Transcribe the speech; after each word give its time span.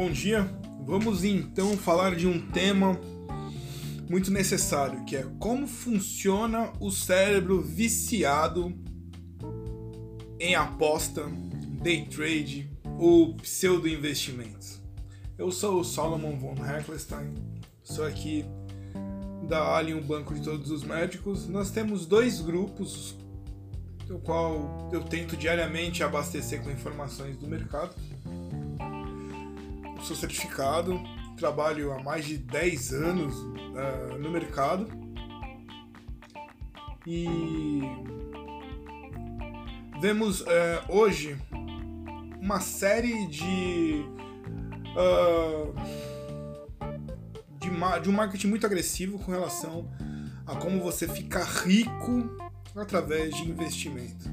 bom 0.00 0.10
dia. 0.10 0.50
Vamos 0.86 1.24
então 1.24 1.76
falar 1.76 2.16
de 2.16 2.26
um 2.26 2.40
tema 2.50 2.98
muito 4.08 4.30
necessário, 4.30 5.04
que 5.04 5.14
é 5.14 5.26
como 5.38 5.66
funciona 5.66 6.72
o 6.80 6.90
cérebro 6.90 7.60
viciado 7.60 8.74
em 10.38 10.54
aposta, 10.54 11.26
day 11.82 12.06
trade 12.06 12.70
ou 12.98 13.34
pseudo 13.36 13.86
investimentos. 13.86 14.80
Eu 15.36 15.52
sou 15.52 15.80
o 15.80 15.84
Solomon 15.84 16.34
von 16.38 16.54
Heckelstein, 16.54 17.34
sou 17.82 18.06
aqui 18.06 18.46
da 19.50 19.76
Alien, 19.76 19.98
o 19.98 20.02
banco 20.02 20.32
de 20.32 20.40
todos 20.40 20.70
os 20.70 20.82
médicos. 20.82 21.46
Nós 21.46 21.70
temos 21.70 22.06
dois 22.06 22.40
grupos, 22.40 23.14
do 24.06 24.18
qual 24.18 24.88
eu 24.94 25.04
tento 25.04 25.36
diariamente 25.36 26.02
abastecer 26.02 26.62
com 26.62 26.70
informações 26.70 27.36
do 27.36 27.46
mercado 27.46 27.94
sou 30.02 30.16
certificado, 30.16 31.00
trabalho 31.36 31.92
há 31.92 32.02
mais 32.02 32.24
de 32.24 32.38
10 32.38 32.92
anos 32.92 33.34
uh, 33.34 34.18
no 34.18 34.30
mercado 34.30 34.88
e 37.06 37.80
vemos 40.00 40.42
uh, 40.42 40.46
hoje 40.88 41.38
uma 42.40 42.60
série 42.60 43.26
de, 43.26 44.04
uh, 44.96 45.74
de, 47.58 47.70
de 48.02 48.08
um 48.08 48.12
marketing 48.12 48.48
muito 48.48 48.66
agressivo 48.66 49.18
com 49.18 49.30
relação 49.30 49.90
a 50.46 50.56
como 50.56 50.82
você 50.82 51.06
ficar 51.06 51.44
rico 51.44 52.36
através 52.76 53.34
de 53.34 53.48
investimento. 53.48 54.28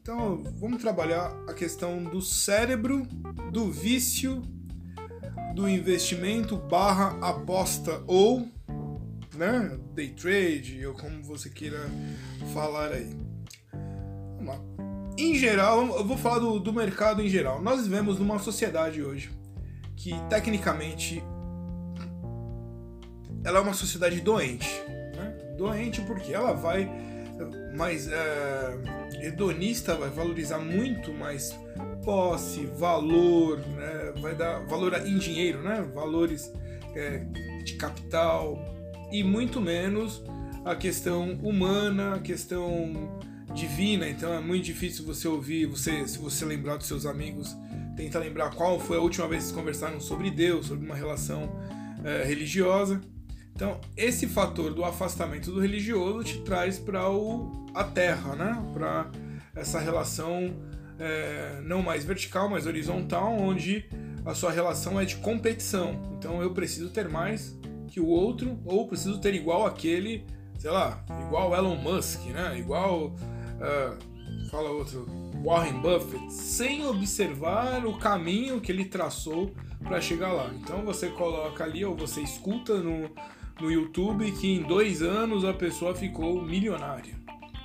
Então, 0.00 0.42
vamos 0.56 0.80
trabalhar 0.80 1.30
a 1.46 1.52
questão 1.52 2.02
do 2.02 2.22
cérebro, 2.22 3.06
do 3.52 3.70
vício 3.70 4.42
do 5.58 5.68
investimento 5.68 6.56
barra 6.56 7.18
aposta 7.20 8.00
ou 8.06 8.48
né, 9.34 9.76
day 9.92 10.10
trade 10.10 10.86
ou 10.86 10.94
como 10.94 11.20
você 11.24 11.50
queira 11.50 11.80
falar 12.54 12.92
aí. 12.92 13.10
Vamos 14.36 14.54
lá. 14.54 14.60
Em 15.18 15.34
geral, 15.34 15.84
eu 15.96 16.04
vou 16.04 16.16
falar 16.16 16.38
do, 16.38 16.60
do 16.60 16.72
mercado 16.72 17.20
em 17.20 17.28
geral. 17.28 17.60
Nós 17.60 17.82
vivemos 17.82 18.20
numa 18.20 18.38
sociedade 18.38 19.02
hoje 19.02 19.32
que 19.96 20.14
tecnicamente 20.28 21.20
ela 23.42 23.58
é 23.58 23.60
uma 23.60 23.74
sociedade 23.74 24.20
doente. 24.20 24.70
Né? 25.16 25.54
Doente 25.56 26.00
porque 26.02 26.32
ela 26.32 26.52
vai 26.52 26.88
mais 27.76 28.06
é, 28.06 28.78
hedonista, 29.22 29.96
vai 29.96 30.08
valorizar 30.08 30.60
muito 30.60 31.12
mais 31.12 31.52
posse, 32.08 32.64
valor, 32.64 33.58
né? 33.58 34.14
vai 34.22 34.34
dar 34.34 34.60
valor 34.60 34.94
em 35.06 35.18
dinheiro, 35.18 35.60
né? 35.60 35.86
valores 35.94 36.50
é, 36.94 37.18
de 37.62 37.74
capital 37.74 38.58
e 39.12 39.22
muito 39.22 39.60
menos 39.60 40.24
a 40.64 40.74
questão 40.74 41.32
humana, 41.42 42.14
a 42.14 42.18
questão 42.18 43.20
divina. 43.54 44.08
Então 44.08 44.32
é 44.32 44.40
muito 44.40 44.64
difícil 44.64 45.04
você 45.04 45.28
ouvir, 45.28 45.66
você, 45.66 46.08
se 46.08 46.16
você 46.16 46.46
lembrar 46.46 46.78
dos 46.78 46.86
seus 46.86 47.04
amigos, 47.04 47.54
tenta 47.94 48.18
lembrar 48.18 48.54
qual 48.54 48.80
foi 48.80 48.96
a 48.96 49.00
última 49.00 49.28
vez 49.28 49.48
que 49.48 49.52
conversaram 49.52 50.00
sobre 50.00 50.30
Deus, 50.30 50.68
sobre 50.68 50.86
uma 50.86 50.96
relação 50.96 51.60
é, 52.02 52.24
religiosa. 52.24 53.02
Então, 53.54 53.78
esse 53.94 54.26
fator 54.26 54.72
do 54.72 54.82
afastamento 54.82 55.52
do 55.52 55.60
religioso 55.60 56.24
te 56.24 56.38
traz 56.40 56.78
para 56.78 57.02
a 57.74 57.84
terra, 57.84 58.34
né? 58.34 58.70
Para 58.72 59.10
essa 59.54 59.78
relação 59.78 60.54
é, 60.98 61.60
não 61.64 61.82
mais 61.82 62.04
vertical, 62.04 62.48
mas 62.48 62.66
horizontal, 62.66 63.32
onde 63.32 63.84
a 64.24 64.34
sua 64.34 64.50
relação 64.50 65.00
é 65.00 65.04
de 65.04 65.16
competição. 65.16 66.00
Então 66.18 66.42
eu 66.42 66.52
preciso 66.52 66.90
ter 66.90 67.08
mais 67.08 67.56
que 67.88 68.00
o 68.00 68.06
outro, 68.06 68.58
ou 68.64 68.86
preciso 68.86 69.18
ter 69.18 69.34
igual 69.34 69.66
aquele, 69.66 70.26
sei 70.58 70.70
lá, 70.70 71.04
igual 71.26 71.54
Elon 71.54 71.76
Musk, 71.76 72.24
né? 72.26 72.58
Igual. 72.58 73.14
Uh, 73.58 74.48
fala 74.50 74.70
outro. 74.70 75.06
Warren 75.44 75.80
Buffett, 75.80 76.32
sem 76.32 76.84
observar 76.84 77.86
o 77.86 77.96
caminho 77.96 78.60
que 78.60 78.72
ele 78.72 78.84
traçou 78.84 79.54
para 79.84 80.00
chegar 80.00 80.32
lá. 80.32 80.50
Então 80.52 80.84
você 80.84 81.08
coloca 81.08 81.62
ali, 81.62 81.84
ou 81.84 81.96
você 81.96 82.20
escuta 82.20 82.78
no, 82.78 83.08
no 83.60 83.70
YouTube 83.70 84.32
que 84.32 84.52
em 84.52 84.62
dois 84.62 85.00
anos 85.00 85.44
a 85.44 85.54
pessoa 85.54 85.94
ficou 85.94 86.42
milionária. 86.42 87.14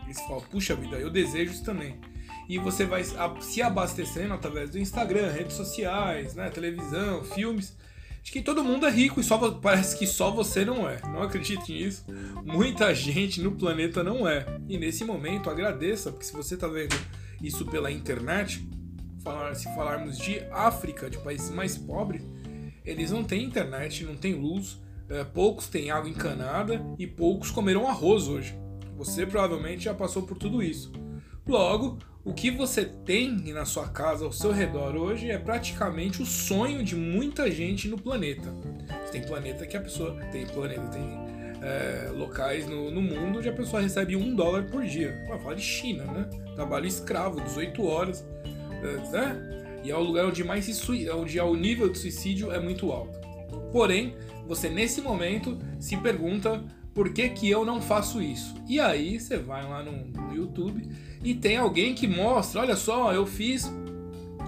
E 0.08 0.14
você 0.14 0.22
fala, 0.28 0.42
puxa 0.42 0.76
vida, 0.76 0.98
eu 0.98 1.10
desejo 1.10 1.52
isso 1.52 1.64
também 1.64 2.00
e 2.48 2.58
você 2.58 2.86
vai 2.86 3.04
se 3.04 3.62
abastecendo 3.62 4.34
através 4.34 4.70
do 4.70 4.80
Instagram, 4.80 5.32
redes 5.32 5.56
sociais, 5.56 6.36
né, 6.36 6.50
televisão, 6.50 7.24
filmes, 7.24 7.76
de 8.22 8.32
que 8.32 8.42
todo 8.42 8.64
mundo 8.64 8.86
é 8.86 8.90
rico 8.90 9.20
e 9.20 9.24
só 9.24 9.38
parece 9.52 9.98
que 9.98 10.08
só 10.08 10.32
você 10.32 10.64
não 10.64 10.90
é. 10.90 11.02
Não 11.04 11.22
acredite 11.22 11.74
nisso. 11.74 12.06
Muita 12.46 12.96
gente 12.96 13.42
no 13.42 13.52
planeta 13.52 14.02
não 14.02 14.28
é. 14.28 14.46
E 14.70 14.78
nesse 14.78 15.04
momento 15.04 15.50
agradeça, 15.50 16.10
porque 16.10 16.26
se 16.26 16.34
você 16.34 16.56
está 16.56 16.68
vendo 16.68 16.96
isso 17.42 17.66
pela 17.66 17.92
internet, 17.92 18.66
falar, 19.22 19.54
se 19.56 19.66
falarmos 19.76 20.18
de 20.18 20.40
África, 20.52 21.10
de 21.10 21.18
países 21.18 21.50
mais 21.50 21.78
pobres, 21.78 22.26
eles 22.86 23.12
não 23.12 23.26
têm 23.26 23.44
internet, 23.44 24.06
não 24.06 24.16
têm 24.16 24.36
luz, 24.36 24.82
é, 25.10 25.24
poucos 25.26 25.68
têm 25.68 25.92
água 25.92 26.10
encanada 26.10 26.82
e 26.98 27.06
poucos 27.06 27.52
comeram 27.52 27.90
arroz 27.90 28.30
hoje. 28.30 28.58
Você 28.96 29.26
provavelmente 29.26 29.84
já 29.84 29.94
passou 29.94 30.24
por 30.24 30.38
tudo 30.38 30.64
isso. 30.64 30.92
Logo, 31.46 31.98
o 32.24 32.34
que 32.34 32.50
você 32.50 32.86
tem 32.86 33.32
na 33.52 33.66
sua 33.66 33.90
casa 33.90 34.24
ao 34.24 34.32
seu 34.32 34.52
redor 34.52 34.96
hoje 34.96 35.30
é 35.30 35.38
praticamente 35.38 36.22
o 36.22 36.26
sonho 36.26 36.82
de 36.84 36.96
muita 36.96 37.52
gente 37.52 37.90
no 37.90 37.98
planeta. 37.98 38.50
Tem 39.12 39.22
planeta 39.22 39.66
que 39.66 39.76
a 39.76 39.82
pessoa. 39.82 40.16
Tem 40.32 40.48
planeta, 40.48 40.88
tem 40.88 41.04
é, 41.62 42.10
locais 42.12 42.66
no, 42.66 42.90
no, 42.90 43.02
mundo 43.02 43.40
onde 43.40 43.50
a 43.50 43.54
pessoa 43.54 43.82
recebe 43.82 44.16
um 44.16 44.34
dólar 44.34 44.64
por 44.64 44.86
dia. 44.86 45.28
Vai 45.44 45.56
de 45.56 45.62
China, 45.62 46.06
né? 46.06 46.30
Trabalho 46.56 46.86
escravo, 46.86 47.42
18 47.42 47.86
horas. 47.86 48.26
É, 48.82 49.12
né? 49.12 49.82
E 49.84 49.92
é 49.92 49.98
o 49.98 50.02
lugar 50.02 50.26
onde 50.26 50.46
mais 50.46 50.64
se 50.64 51.10
onde 51.10 51.38
é 51.38 51.44
o 51.44 51.56
nível 51.56 51.90
de 51.90 51.98
suicídio 51.98 52.54
é 52.54 52.60
muito 52.60 52.90
alto. 52.90 53.20
Porém, 53.70 54.16
você 54.48 54.70
nesse 54.70 55.02
momento 55.02 55.60
se 55.78 55.98
pergunta 55.98 56.64
por 56.94 57.10
que, 57.10 57.30
que 57.30 57.50
eu 57.50 57.66
não 57.66 57.82
faço 57.82 58.22
isso? 58.22 58.54
E 58.68 58.80
aí 58.80 59.20
você 59.20 59.38
vai 59.38 59.64
lá 59.64 59.84
no, 59.84 60.06
no 60.06 60.36
YouTube 60.36 60.88
e 61.24 61.34
tem 61.34 61.58
alguém 61.58 61.96
que 61.96 62.08
mostra, 62.08 62.62
olha 62.62 62.76
só, 62.76 63.14
eu 63.14 63.26
fiz 63.26 63.72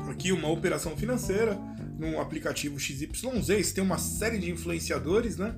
aqui 0.09 0.31
uma 0.31 0.50
operação 0.50 0.95
financeira 0.95 1.57
num 1.97 2.19
aplicativo 2.19 2.79
XYZ, 2.79 3.72
tem 3.73 3.84
uma 3.84 3.97
série 3.97 4.38
de 4.38 4.51
influenciadores, 4.51 5.38
né? 5.38 5.55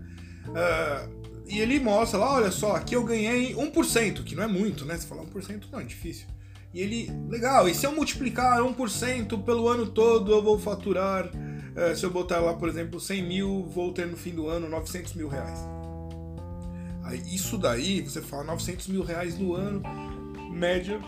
Uh, 0.48 1.44
e 1.48 1.60
ele 1.60 1.80
mostra 1.80 2.20
lá, 2.20 2.36
olha 2.36 2.52
só, 2.52 2.76
aqui 2.76 2.96
eu 2.96 3.04
ganhei 3.04 3.54
1%, 3.54 4.24
que 4.24 4.36
não 4.36 4.44
é 4.44 4.48
muito, 4.48 4.86
né? 4.86 4.98
Você 4.98 5.08
fala 5.08 5.26
1% 5.26 5.64
não, 5.72 5.80
é 5.80 5.84
difícil. 5.84 6.28
E 6.74 6.82
ele, 6.82 7.10
legal, 7.28 7.68
e 7.68 7.74
se 7.74 7.86
eu 7.86 7.92
multiplicar 7.92 8.60
1% 8.60 9.44
pelo 9.44 9.68
ano 9.68 9.88
todo, 9.88 10.32
eu 10.32 10.44
vou 10.44 10.60
faturar, 10.60 11.26
uh, 11.28 11.96
se 11.96 12.06
eu 12.06 12.12
botar 12.12 12.40
lá, 12.40 12.54
por 12.54 12.70
exemplo, 12.70 13.00
100 13.00 13.24
mil, 13.24 13.66
vou 13.66 13.92
ter 13.92 14.06
no 14.06 14.16
fim 14.16 14.32
do 14.32 14.48
ano 14.48 14.70
900 14.70 15.14
mil 15.14 15.28
reais. 15.28 15.77
Aí, 17.08 17.24
isso 17.34 17.58
daí, 17.58 18.02
você 18.02 18.22
fala 18.22 18.44
900 18.44 18.88
mil 18.90 19.02
reais 19.02 19.40
no 19.40 19.54
ano, 19.54 19.82
média 20.52 21.00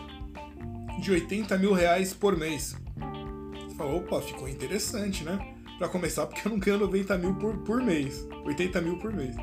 de 1.00 1.10
80 1.10 1.58
mil 1.58 1.74
reais 1.74 2.14
por 2.14 2.36
mês. 2.36 2.74
Você 3.68 3.74
fala, 3.76 3.94
opa, 3.94 4.20
ficou 4.22 4.48
interessante, 4.48 5.24
né? 5.24 5.38
Para 5.78 5.88
começar, 5.88 6.26
porque 6.26 6.46
eu 6.46 6.52
não 6.52 6.58
ganho 6.58 6.78
90 6.78 7.18
mil 7.18 7.34
por, 7.34 7.56
por 7.58 7.82
mês, 7.82 8.26
80 8.46 8.80
mil 8.80 8.98
por 8.98 9.12
mês. 9.12 9.36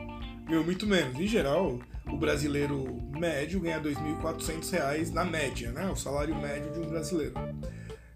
Ganho 0.48 0.64
muito 0.64 0.88
menos. 0.88 1.20
Em 1.20 1.28
geral, 1.28 1.80
o 2.08 2.18
brasileiro 2.18 2.86
médio 3.12 3.60
ganha 3.60 3.80
2.400 3.80 4.72
reais 4.72 5.12
na 5.12 5.24
média, 5.24 5.72
né? 5.72 5.88
O 5.92 5.96
salário 5.96 6.36
médio 6.36 6.72
de 6.72 6.80
um 6.80 6.90
brasileiro. 6.90 7.34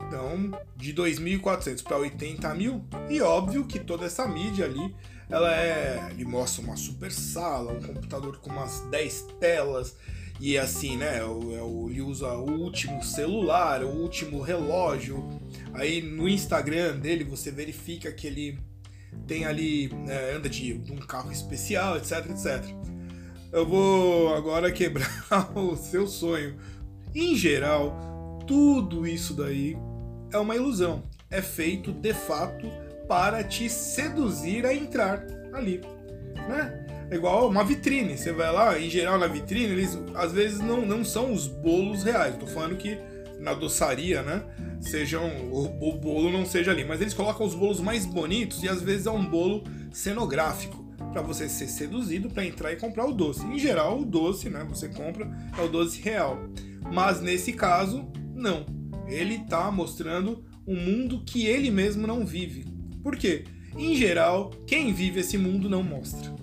Então, 0.08 0.52
de 0.76 0.94
2.400 0.94 1.84
para 1.84 1.98
80 1.98 2.56
mil, 2.56 2.84
e 3.08 3.22
óbvio 3.22 3.66
que 3.66 3.80
toda 3.80 4.06
essa 4.06 4.28
mídia 4.28 4.66
ali, 4.66 4.96
ela 5.32 5.56
é. 5.56 6.10
Ele 6.12 6.26
mostra 6.26 6.64
uma 6.64 6.76
super 6.76 7.12
sala, 7.12 7.72
um 7.72 7.82
computador 7.82 8.38
com 8.40 8.50
umas 8.50 8.82
10 8.92 9.28
telas, 9.40 9.96
e 10.40 10.58
é 10.58 10.60
assim, 10.60 10.98
né? 10.98 11.20
É 11.20 11.24
o, 11.24 11.90
ele 11.90 12.02
usa 12.02 12.34
o 12.34 12.52
último 12.52 13.02
celular, 13.04 13.84
o 13.84 13.90
último 13.90 14.42
relógio. 14.42 15.24
Aí 15.74 16.02
no 16.02 16.28
Instagram 16.28 16.98
dele 16.98 17.24
você 17.24 17.50
verifica 17.50 18.12
que 18.12 18.28
ele 18.28 18.60
tem 19.26 19.46
ali. 19.46 19.90
É, 20.08 20.34
anda 20.36 20.50
de, 20.50 20.78
de 20.78 20.92
um 20.92 20.98
carro 20.98 21.32
especial, 21.32 21.96
etc, 21.98 22.30
etc. 22.30 22.66
Eu 23.52 23.66
vou 23.66 24.34
agora 24.34 24.72
quebrar 24.72 25.10
o 25.56 25.76
seu 25.76 26.08
sonho. 26.08 26.58
Em 27.14 27.36
geral, 27.36 28.40
tudo 28.48 29.06
isso 29.06 29.34
daí 29.34 29.78
é 30.32 30.38
uma 30.38 30.56
ilusão. 30.56 31.04
É 31.30 31.42
feito 31.42 31.92
de 31.92 32.14
fato 32.14 32.68
para 33.12 33.44
te 33.44 33.70
seduzir 33.70 34.66
a 34.66 34.74
entrar 34.74 35.28
ali, 35.52 35.82
né? 36.48 36.88
É 37.10 37.16
igual 37.16 37.50
uma 37.50 37.62
vitrine. 37.62 38.18
Você 38.18 38.32
vai 38.32 38.50
lá, 38.50 38.80
em 38.80 38.90
geral 38.90 39.20
na 39.20 39.28
vitrine, 39.28 39.74
eles 39.74 40.00
às 40.16 40.32
vezes 40.32 40.62
não, 40.62 40.86
não 40.86 41.04
são 41.04 41.34
os 41.34 41.46
bolos 41.46 42.06
reais. 42.06 42.38
Tô 42.38 42.48
falando 42.48 42.78
que 42.78 42.98
na 43.38 43.54
doçaria, 43.54 44.22
né? 44.22 44.42
Sejam 44.80 45.28
o, 45.52 45.90
o 45.90 45.98
bolo 45.98 46.32
não 46.32 46.46
seja 46.46 46.72
ali, 46.72 46.86
mas 46.86 47.02
eles 47.02 47.14
colocam 47.14 47.46
os 47.46 47.54
bolos 47.54 47.82
mais 47.82 48.06
bonitos 48.06 48.64
e 48.64 48.70
às 48.70 48.82
vezes 48.82 49.06
é 49.06 49.12
um 49.12 49.26
bolo 49.26 49.66
cenográfico 49.92 50.82
para 51.12 51.22
você 51.22 51.50
ser 51.50 51.68
seduzido 51.68 52.30
para 52.30 52.46
entrar 52.46 52.72
e 52.72 52.78
comprar 52.78 53.06
o 53.06 53.12
doce. 53.12 53.46
Em 53.46 53.60
geral, 53.60 54.00
o 54.00 54.06
doce, 54.06 54.50
né, 54.50 54.66
você 54.70 54.88
compra 54.88 55.30
é 55.58 55.62
o 55.62 55.68
doce 55.68 56.02
real. 56.02 56.40
Mas 56.94 57.20
nesse 57.20 57.52
caso, 57.52 58.10
não. 58.34 58.66
Ele 59.06 59.40
tá 59.40 59.70
mostrando 59.70 60.46
um 60.66 60.78
mundo 60.78 61.24
que 61.26 61.46
ele 61.46 61.70
mesmo 61.70 62.08
não 62.08 62.26
vive. 62.26 62.71
Por 63.04 63.16
quê? 63.16 63.44
Em 63.76 63.96
geral, 63.96 64.52
quem 64.68 64.94
vive 64.94 65.22
esse 65.22 65.38
mundo 65.38 65.70
não 65.70 65.82
mostra. 65.82 66.42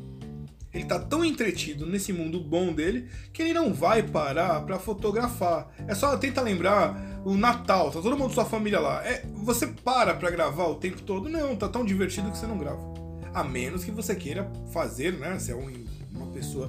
Ele 0.72 0.84
tá 0.84 0.99
tão 0.99 1.25
entretido 1.25 1.87
nesse 1.87 2.12
mundo 2.12 2.40
bom 2.40 2.72
dele 2.72 3.08
que 3.32 3.43
ele 3.43 3.52
não 3.52 3.72
vai 3.72 4.02
parar 4.02 4.60
para 4.64 4.78
fotografar. 4.78 5.69
É 5.87 5.94
só 5.94 6.16
tenta 6.16 6.40
lembrar 6.43 7.20
o 7.25 7.34
Natal, 7.34 7.90
tá 7.90 8.00
todo 8.00 8.16
mundo 8.16 8.34
sua 8.34 8.44
família 8.44 8.78
lá. 8.78 9.05
É, 9.06 9.25
você 9.34 9.66
para 9.66 10.14
para 10.14 10.31
gravar 10.31 10.66
o 10.66 10.75
tempo 10.76 11.00
todo? 11.02 11.28
Não, 11.28 11.56
tá 11.56 11.69
tão 11.69 11.84
divertido 11.84 12.31
que 12.31 12.38
você 12.38 12.46
não 12.46 12.58
grava. 12.58 12.81
A 13.34 13.43
menos 13.43 13.84
que 13.84 13.90
você 13.90 14.14
queira 14.14 14.50
fazer, 14.72 15.14
né? 15.14 15.38
Você 15.38 15.52
é 15.52 15.56
um, 15.56 15.84
uma 16.12 16.26
pessoa 16.28 16.69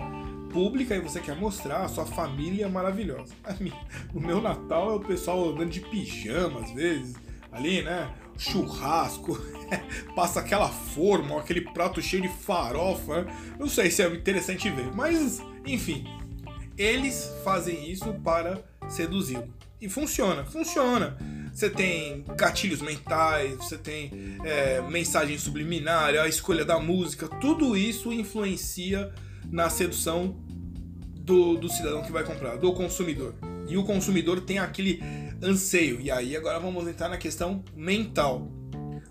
pública 0.52 0.96
e 0.96 1.00
você 1.00 1.20
quer 1.20 1.36
mostrar 1.36 1.84
a 1.84 1.88
sua 1.88 2.06
família 2.06 2.68
maravilhosa. 2.68 3.34
O 4.14 4.20
meu 4.20 4.42
Natal 4.42 4.92
é 4.92 4.96
o 4.96 5.00
pessoal 5.00 5.50
andando 5.50 5.70
de 5.70 5.82
pijama 5.82 6.62
às 6.62 6.72
vezes, 6.72 7.16
ali, 7.52 7.84
né? 7.84 8.12
Churrasco, 8.40 9.38
passa 10.16 10.40
aquela 10.40 10.70
forma, 10.70 11.40
aquele 11.40 11.62
prato 11.62 12.02
cheio 12.02 12.24
de 12.24 12.30
farofa. 12.30 13.28
Não 13.60 13.68
sei 13.68 13.92
se 13.92 14.02
é 14.02 14.08
interessante 14.08 14.70
ver, 14.70 14.92
mas 14.96 15.40
enfim, 15.66 16.06
eles 16.78 17.32
fazem 17.44 17.92
isso 17.92 18.14
para 18.24 18.64
seduzir. 18.88 19.44
E 19.82 19.88
funciona, 19.88 20.44
funciona. 20.46 21.18
Você 21.54 21.70
tem 21.70 22.24
gatilhos 22.36 22.82
mentais, 22.82 23.56
você 23.56 23.78
tem 23.78 24.38
é, 24.44 24.82
mensagem 24.82 25.38
subliminar, 25.38 26.16
a 26.16 26.28
escolha 26.28 26.64
da 26.64 26.80
música, 26.80 27.28
tudo 27.28 27.76
isso 27.76 28.14
influencia 28.14 29.14
na 29.52 29.70
sedução 29.70 30.38
do, 31.16 31.56
do 31.58 31.70
cidadão 31.70 32.02
que 32.02 32.12
vai 32.12 32.24
comprar, 32.24 32.56
do 32.58 32.72
consumidor. 32.74 33.36
E 33.68 33.78
o 33.78 33.84
consumidor 33.84 34.42
tem 34.42 34.60
aquele 34.60 35.02
anseio. 35.44 36.00
E 36.02 36.12
aí 36.12 36.36
agora 36.36 36.60
vamos 36.60 36.88
entrar 36.88 37.10
na 37.10 37.18
questão 37.18 37.64
mental. 37.76 38.52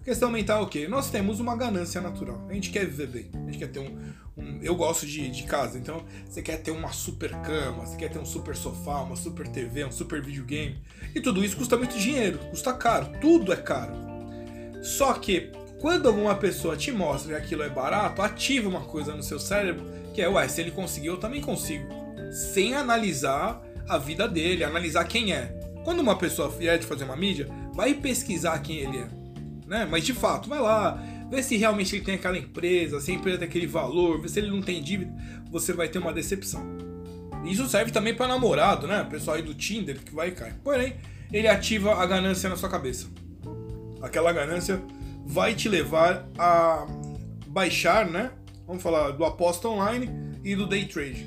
Questão 0.04 0.30
mental 0.30 0.60
é 0.60 0.64
o 0.64 0.66
quê? 0.66 0.88
Nós 0.88 1.10
temos 1.10 1.38
uma 1.38 1.54
ganância 1.56 2.00
natural. 2.00 2.46
A 2.48 2.54
gente 2.54 2.70
quer 2.70 2.86
viver 2.86 3.08
bem. 3.08 3.30
A 3.34 3.50
gente 3.50 3.58
quer 3.58 3.69
ter 3.69 3.80
um. 3.80 3.94
um 4.36 4.58
eu 4.62 4.75
gosto 4.75 5.06
de, 5.06 5.28
de 5.28 5.42
casa, 5.42 5.78
então 5.78 6.02
você 6.26 6.40
quer 6.40 6.62
ter 6.62 6.70
uma 6.70 6.92
super 6.92 7.30
cama, 7.42 7.84
você 7.84 7.96
quer 7.96 8.08
ter 8.08 8.19
um 8.19 8.25
super 8.25 8.56
sofá, 8.56 9.02
uma 9.02 9.16
super 9.16 9.46
TV, 9.48 9.84
um 9.84 9.92
super 9.92 10.22
videogame. 10.22 10.82
E 11.14 11.20
tudo 11.20 11.44
isso 11.44 11.56
custa 11.56 11.76
muito 11.76 11.98
dinheiro, 11.98 12.38
custa 12.50 12.72
caro. 12.72 13.12
Tudo 13.20 13.52
é 13.52 13.56
caro. 13.56 13.92
Só 14.82 15.12
que 15.12 15.52
quando 15.78 16.08
alguma 16.08 16.34
pessoa 16.34 16.76
te 16.76 16.90
mostra 16.90 17.36
que 17.36 17.42
aquilo 17.44 17.62
é 17.62 17.69
barato, 17.69 18.22
ativa 18.22 18.69
uma 18.69 18.81
coisa 18.81 19.14
no 19.14 19.22
seu 19.22 19.38
cérebro 19.38 19.84
que 20.14 20.22
é, 20.22 20.28
ué, 20.28 20.48
se 20.48 20.60
ele 20.60 20.72
conseguiu, 20.72 21.12
eu 21.12 21.20
também 21.20 21.40
consigo. 21.40 21.86
Sem 22.32 22.74
analisar 22.74 23.62
a 23.88 23.98
vida 23.98 24.26
dele, 24.26 24.64
analisar 24.64 25.04
quem 25.04 25.32
é. 25.32 25.57
Quando 25.88 26.00
uma 26.00 26.17
pessoa 26.17 26.50
vier 26.50 26.79
de 26.79 26.85
fazer 26.85 27.05
uma 27.05 27.17
mídia, 27.17 27.49
vai 27.73 27.94
pesquisar 27.94 28.58
quem 28.58 28.76
ele 28.76 28.99
é. 28.99 29.08
Né? 29.67 29.88
Mas 29.90 30.05
de 30.05 30.12
fato, 30.12 30.46
vai 30.46 30.61
lá, 30.61 31.02
vê 31.31 31.43
se 31.43 31.56
realmente 31.56 31.96
ele 31.96 32.05
tem 32.05 32.17
aquela 32.17 32.37
empresa, 32.37 33.00
se 33.00 33.11
a 33.11 33.14
empresa 33.14 33.38
tem 33.38 33.49
aquele 33.49 33.67
valor, 33.67 34.20
vê 34.20 34.29
se 34.29 34.38
ele 34.38 34.50
não 34.50 34.61
tem 34.61 34.82
dívida, 34.82 35.11
você 35.50 35.73
vai 35.73 35.88
ter 35.88 35.99
uma 35.99 36.12
decepção. 36.12 36.62
Isso 37.43 37.67
serve 37.70 37.90
também 37.90 38.14
para 38.14 38.29
namorado, 38.29 38.87
né? 38.87 39.02
Pessoal 39.08 39.38
aí 39.38 39.43
do 39.43 39.55
Tinder 39.55 39.99
que 39.99 40.14
vai 40.14 40.29
e 40.29 40.32
cai. 40.32 40.52
Porém, 40.62 40.96
ele 41.32 41.49
ativa 41.49 41.94
a 41.94 42.05
ganância 42.05 42.50
na 42.50 42.56
sua 42.56 42.69
cabeça. 42.69 43.06
Aquela 44.02 44.31
ganância 44.31 44.82
vai 45.25 45.55
te 45.55 45.70
levar 45.70 46.29
a 46.38 46.87
baixar, 47.46 48.06
né? 48.06 48.31
Vamos 48.67 48.82
falar 48.82 49.12
do 49.12 49.25
aposta 49.25 49.67
online 49.67 50.11
e 50.44 50.55
do 50.55 50.67
day 50.67 50.84
trade. 50.84 51.26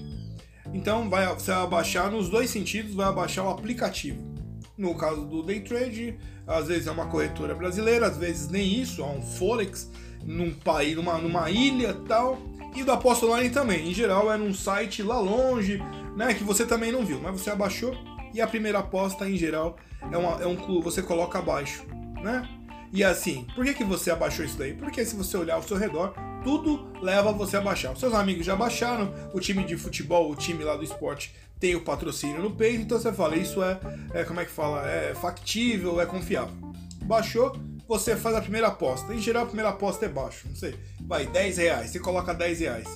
Então 0.72 1.10
vai, 1.10 1.26
você 1.34 1.50
vai 1.50 1.64
abaixar 1.64 2.12
nos 2.12 2.30
dois 2.30 2.52
sentidos, 2.52 2.94
vai 2.94 3.08
abaixar 3.08 3.44
o 3.44 3.50
aplicativo. 3.50 4.31
No 4.78 4.96
caso 4.96 5.26
do 5.26 5.44
day 5.44 5.60
trade, 5.60 6.18
às 6.48 6.68
vezes 6.68 6.88
é 6.88 6.92
uma 6.92 7.08
corretora 7.08 7.54
brasileira, 7.54 8.08
às 8.08 8.18
vezes 8.18 8.50
nem 8.50 8.82
isso, 8.82 9.02
é 9.02 9.06
um 9.06 9.22
forex 9.22 9.90
num 10.24 10.54
país, 10.54 10.96
numa, 10.96 11.18
numa 11.18 11.50
ilha 11.50 11.94
tal. 12.08 12.40
E 12.76 12.84
do 12.84 12.92
aposta 12.92 13.26
online 13.26 13.50
também. 13.50 13.90
Em 13.90 13.94
geral 13.94 14.32
é 14.32 14.38
num 14.38 14.54
site 14.54 15.04
lá 15.04 15.20
longe, 15.20 15.82
né, 16.16 16.34
que 16.34 16.44
você 16.44 16.66
também 16.66 16.92
não 16.92 17.06
viu, 17.06 17.20
mas 17.20 17.40
você 17.40 17.50
abaixou 17.50 17.96
e 18.34 18.42
a 18.42 18.48
primeira 18.48 18.80
aposta 18.80 19.30
em 19.30 19.36
geral 19.36 19.78
é, 20.12 20.18
uma, 20.18 20.42
é 20.42 20.48
um 20.48 20.82
você 20.82 21.02
coloca 21.02 21.40
abaixo, 21.40 21.86
né? 22.22 22.48
E 22.94 23.04
assim, 23.04 23.46
por 23.56 23.64
que, 23.64 23.74
que 23.74 23.84
você 23.84 24.12
abaixou 24.12 24.44
isso 24.44 24.58
daí? 24.58 24.74
Porque 24.74 25.06
se 25.06 25.16
você 25.16 25.38
olhar 25.38 25.56
ao 25.56 25.64
seu 25.64 25.78
redor, 25.78 26.14
tudo 26.44 26.92
leva 27.02 27.32
você 27.32 27.58
a 27.58 27.62
baixar. 27.62 27.94
Os 27.94 28.00
seus 28.00 28.14
amigos 28.14 28.46
já 28.46 28.56
baixaram, 28.56 29.14
o 29.34 29.40
time 29.40 29.64
de 29.64 29.78
futebol, 29.78 30.32
o 30.32 30.36
time 30.36 30.64
lá 30.64 30.76
do 30.76 30.84
esporte 30.84 31.34
tem 31.60 31.76
o 31.76 31.82
patrocínio 31.82 32.42
no 32.42 32.52
peito, 32.52 32.82
então 32.82 33.00
você 33.00 33.14
fala, 33.14 33.36
isso 33.36 33.64
é, 33.64 33.80
é 34.16 34.24
como 34.24 34.40
é 34.40 34.46
que 34.46 34.52
fala, 34.52 34.90
é 34.90 35.14
factível, 35.14 36.02
é 36.02 36.08
confiável. 36.08 36.56
Baixou, 37.04 37.56
você 37.88 38.16
faz 38.16 38.36
a 38.36 38.42
primeira 38.42 38.68
aposta. 38.68 39.14
Em 39.14 39.20
geral, 39.20 39.44
a 39.44 39.46
primeira 39.46 39.70
aposta 39.70 40.06
é 40.06 40.10
baixo, 40.10 40.48
não 40.48 40.56
sei, 40.56 40.76
vai 41.02 41.28
10 41.28 41.58
reais, 41.58 41.92
você 41.92 42.00
coloca 42.00 42.34
10 42.34 42.60
reais. 42.62 42.88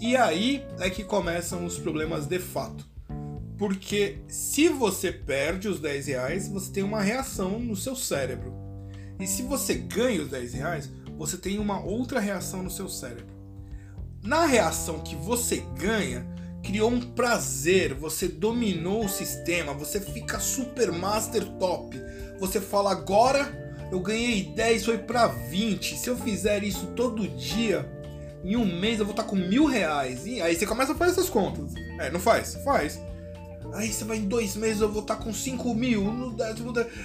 E 0.00 0.16
aí 0.16 0.64
é 0.78 0.88
que 0.88 1.02
começam 1.02 1.64
os 1.64 1.76
problemas 1.76 2.26
de 2.26 2.38
fato. 2.38 2.86
Porque 3.58 4.18
se 4.28 4.68
você 4.68 5.10
perde 5.10 5.68
os 5.68 5.80
10 5.80 6.06
reais, 6.06 6.48
você 6.48 6.70
tem 6.72 6.82
uma 6.82 7.00
reação 7.00 7.58
no 7.58 7.74
seu 7.74 7.96
cérebro. 7.96 8.52
E 9.18 9.26
se 9.26 9.42
você 9.42 9.74
ganha 9.74 10.22
os 10.22 10.28
10 10.28 10.54
reais, 10.54 10.90
você 11.16 11.36
tem 11.36 11.58
uma 11.58 11.80
outra 11.80 12.20
reação 12.20 12.62
no 12.62 12.70
seu 12.70 12.88
cérebro. 12.88 13.34
Na 14.22 14.46
reação 14.46 15.00
que 15.00 15.14
você 15.14 15.64
ganha, 15.78 16.26
criou 16.62 16.90
um 16.90 17.00
prazer, 17.00 17.94
você 17.94 18.26
dominou 18.26 19.04
o 19.04 19.08
sistema, 19.08 19.74
você 19.74 20.00
fica 20.00 20.38
super 20.38 20.90
master 20.90 21.44
top. 21.58 22.00
Você 22.40 22.60
fala 22.60 22.90
agora 22.90 23.64
eu 23.92 24.00
ganhei 24.00 24.42
10, 24.42 24.86
foi 24.86 24.98
para 24.98 25.28
20. 25.28 25.96
Se 25.96 26.08
eu 26.08 26.16
fizer 26.16 26.64
isso 26.64 26.86
todo 26.96 27.28
dia, 27.28 27.88
em 28.42 28.56
um 28.56 28.64
mês 28.64 28.98
eu 28.98 29.04
vou 29.04 29.12
estar 29.12 29.24
com 29.24 29.36
mil 29.36 29.66
reais. 29.66 30.26
E 30.26 30.40
aí 30.40 30.56
você 30.56 30.66
começa 30.66 30.92
a 30.92 30.94
fazer 30.96 31.12
essas 31.12 31.30
contas. 31.30 31.72
É, 32.00 32.10
não 32.10 32.18
faz? 32.18 32.56
Faz. 32.64 33.00
Aí 33.72 33.92
você 33.92 34.04
vai 34.04 34.18
em 34.18 34.26
dois 34.26 34.56
meses 34.56 34.80
eu 34.80 34.90
vou 34.90 35.02
estar 35.02 35.16
com 35.16 35.32
5 35.32 35.74
mil. 35.74 36.02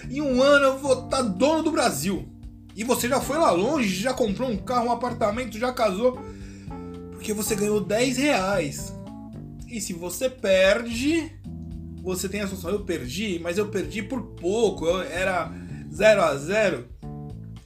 Em 0.10 0.22
um 0.22 0.42
ano 0.42 0.66
eu 0.66 0.78
vou 0.78 1.06
estar 1.06 1.22
dono 1.22 1.64
do 1.64 1.72
Brasil. 1.72 2.28
E 2.76 2.84
você 2.84 3.08
já 3.08 3.20
foi 3.20 3.38
lá 3.38 3.52
longe, 3.52 4.02
já 4.02 4.14
comprou 4.14 4.50
um 4.50 4.58
carro, 4.58 4.88
um 4.88 4.92
apartamento, 4.92 5.58
já 5.58 5.72
casou. 5.72 6.20
Porque 7.12 7.34
você 7.34 7.56
ganhou 7.56 7.82
10 7.82 8.18
reais. 8.18 8.94
E 9.68 9.82
se 9.82 9.94
você 9.94 10.30
perde, 10.30 11.32
você 12.02 12.30
tem 12.30 12.42
a 12.42 12.48
solução. 12.48 12.72
Eu 12.72 12.86
perdi, 12.86 13.40
mas 13.42 13.58
eu 13.58 13.68
perdi 13.68 14.02
por 14.02 14.22
pouco. 14.22 14.86
Eu 14.86 15.02
era 15.02 15.52
0 15.94 16.22
a 16.22 16.36
0 16.36 17.00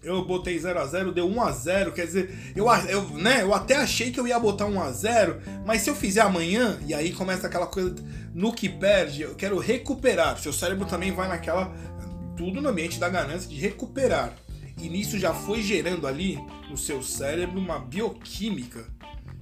eu 0.03 0.25
botei 0.25 0.59
0 0.59 0.79
a 0.79 0.85
0 0.85 1.13
deu 1.13 1.25
1 1.25 1.41
a 1.41 1.51
0 1.51 1.91
quer 1.93 2.05
dizer, 2.05 2.53
eu, 2.53 2.65
eu, 2.89 3.09
né, 3.11 3.41
eu 3.41 3.53
até 3.53 3.77
achei 3.77 4.11
que 4.11 4.19
eu 4.19 4.27
ia 4.27 4.37
botar 4.37 4.65
1 4.65 4.81
a 4.81 4.91
0 4.91 5.41
mas 5.65 5.81
se 5.81 5.89
eu 5.89 5.95
fizer 5.95 6.19
amanhã, 6.19 6.77
e 6.85 6.93
aí 6.93 7.13
começa 7.13 7.47
aquela 7.47 7.67
coisa 7.67 7.95
no 8.33 8.51
que 8.51 8.67
perde, 8.67 9.21
eu 9.21 9.35
quero 9.35 9.57
recuperar. 9.59 10.37
Seu 10.39 10.51
cérebro 10.51 10.85
também 10.85 11.11
vai 11.11 11.27
naquela. 11.27 11.71
Tudo 12.35 12.59
no 12.59 12.69
ambiente 12.69 12.99
da 12.99 13.07
ganância 13.07 13.47
de 13.47 13.55
recuperar. 13.55 14.33
E 14.77 14.89
nisso 14.89 15.19
já 15.19 15.33
foi 15.33 15.61
gerando 15.61 16.07
ali 16.07 16.39
no 16.69 16.77
seu 16.77 17.01
cérebro 17.01 17.59
uma 17.59 17.79
bioquímica 17.79 18.85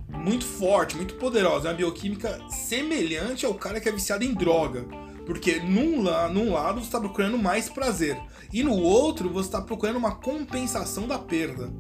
muito 0.10 0.46
forte, 0.46 0.96
muito 0.96 1.16
poderosa, 1.16 1.70
uma 1.70 1.76
bioquímica 1.76 2.40
semelhante 2.50 3.46
ao 3.46 3.54
cara 3.54 3.80
que 3.80 3.88
é 3.88 3.92
viciado 3.92 4.24
em 4.24 4.34
droga. 4.34 4.86
Porque 5.26 5.60
num, 5.60 6.04
num 6.34 6.54
lado 6.54 6.80
você 6.80 6.88
está 6.88 7.00
procurando 7.00 7.38
mais 7.38 7.70
prazer, 7.70 8.20
e 8.52 8.64
no 8.64 8.76
outro 8.76 9.30
você 9.30 9.48
está 9.48 9.62
procurando 9.62 9.98
uma 9.98 10.16
compensação 10.16 11.08
da 11.08 11.18
perda. 11.18 11.72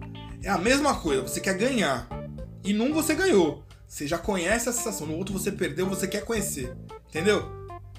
É 0.41 0.49
a 0.49 0.57
mesma 0.57 0.95
coisa, 0.95 1.21
você 1.21 1.39
quer 1.39 1.57
ganhar. 1.57 2.07
E 2.63 2.73
num 2.73 2.93
você 2.93 3.13
ganhou. 3.13 3.63
Você 3.87 4.07
já 4.07 4.17
conhece 4.17 4.69
a 4.69 4.71
sensação, 4.71 5.07
no 5.07 5.17
outro 5.17 5.33
você 5.33 5.51
perdeu, 5.51 5.85
você 5.85 6.07
quer 6.07 6.23
conhecer. 6.23 6.75
Entendeu? 7.09 7.43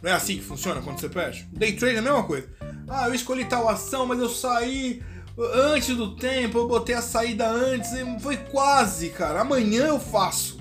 Não 0.00 0.10
é 0.10 0.14
assim 0.14 0.36
que 0.36 0.42
funciona 0.42 0.80
quando 0.80 0.98
você 0.98 1.08
perde? 1.08 1.46
Day 1.52 1.74
trade 1.74 1.96
é 1.96 1.98
a 1.98 2.02
mesma 2.02 2.24
coisa. 2.24 2.48
Ah, 2.88 3.08
eu 3.08 3.14
escolhi 3.14 3.44
tal 3.44 3.68
ação, 3.68 4.06
mas 4.06 4.18
eu 4.18 4.28
saí 4.28 5.02
antes 5.38 5.96
do 5.96 6.16
tempo, 6.16 6.58
eu 6.58 6.68
botei 6.68 6.94
a 6.94 7.02
saída 7.02 7.48
antes, 7.48 7.90
foi 8.20 8.36
quase, 8.36 9.10
cara. 9.10 9.40
Amanhã 9.40 9.86
eu 9.86 10.00
faço. 10.00 10.58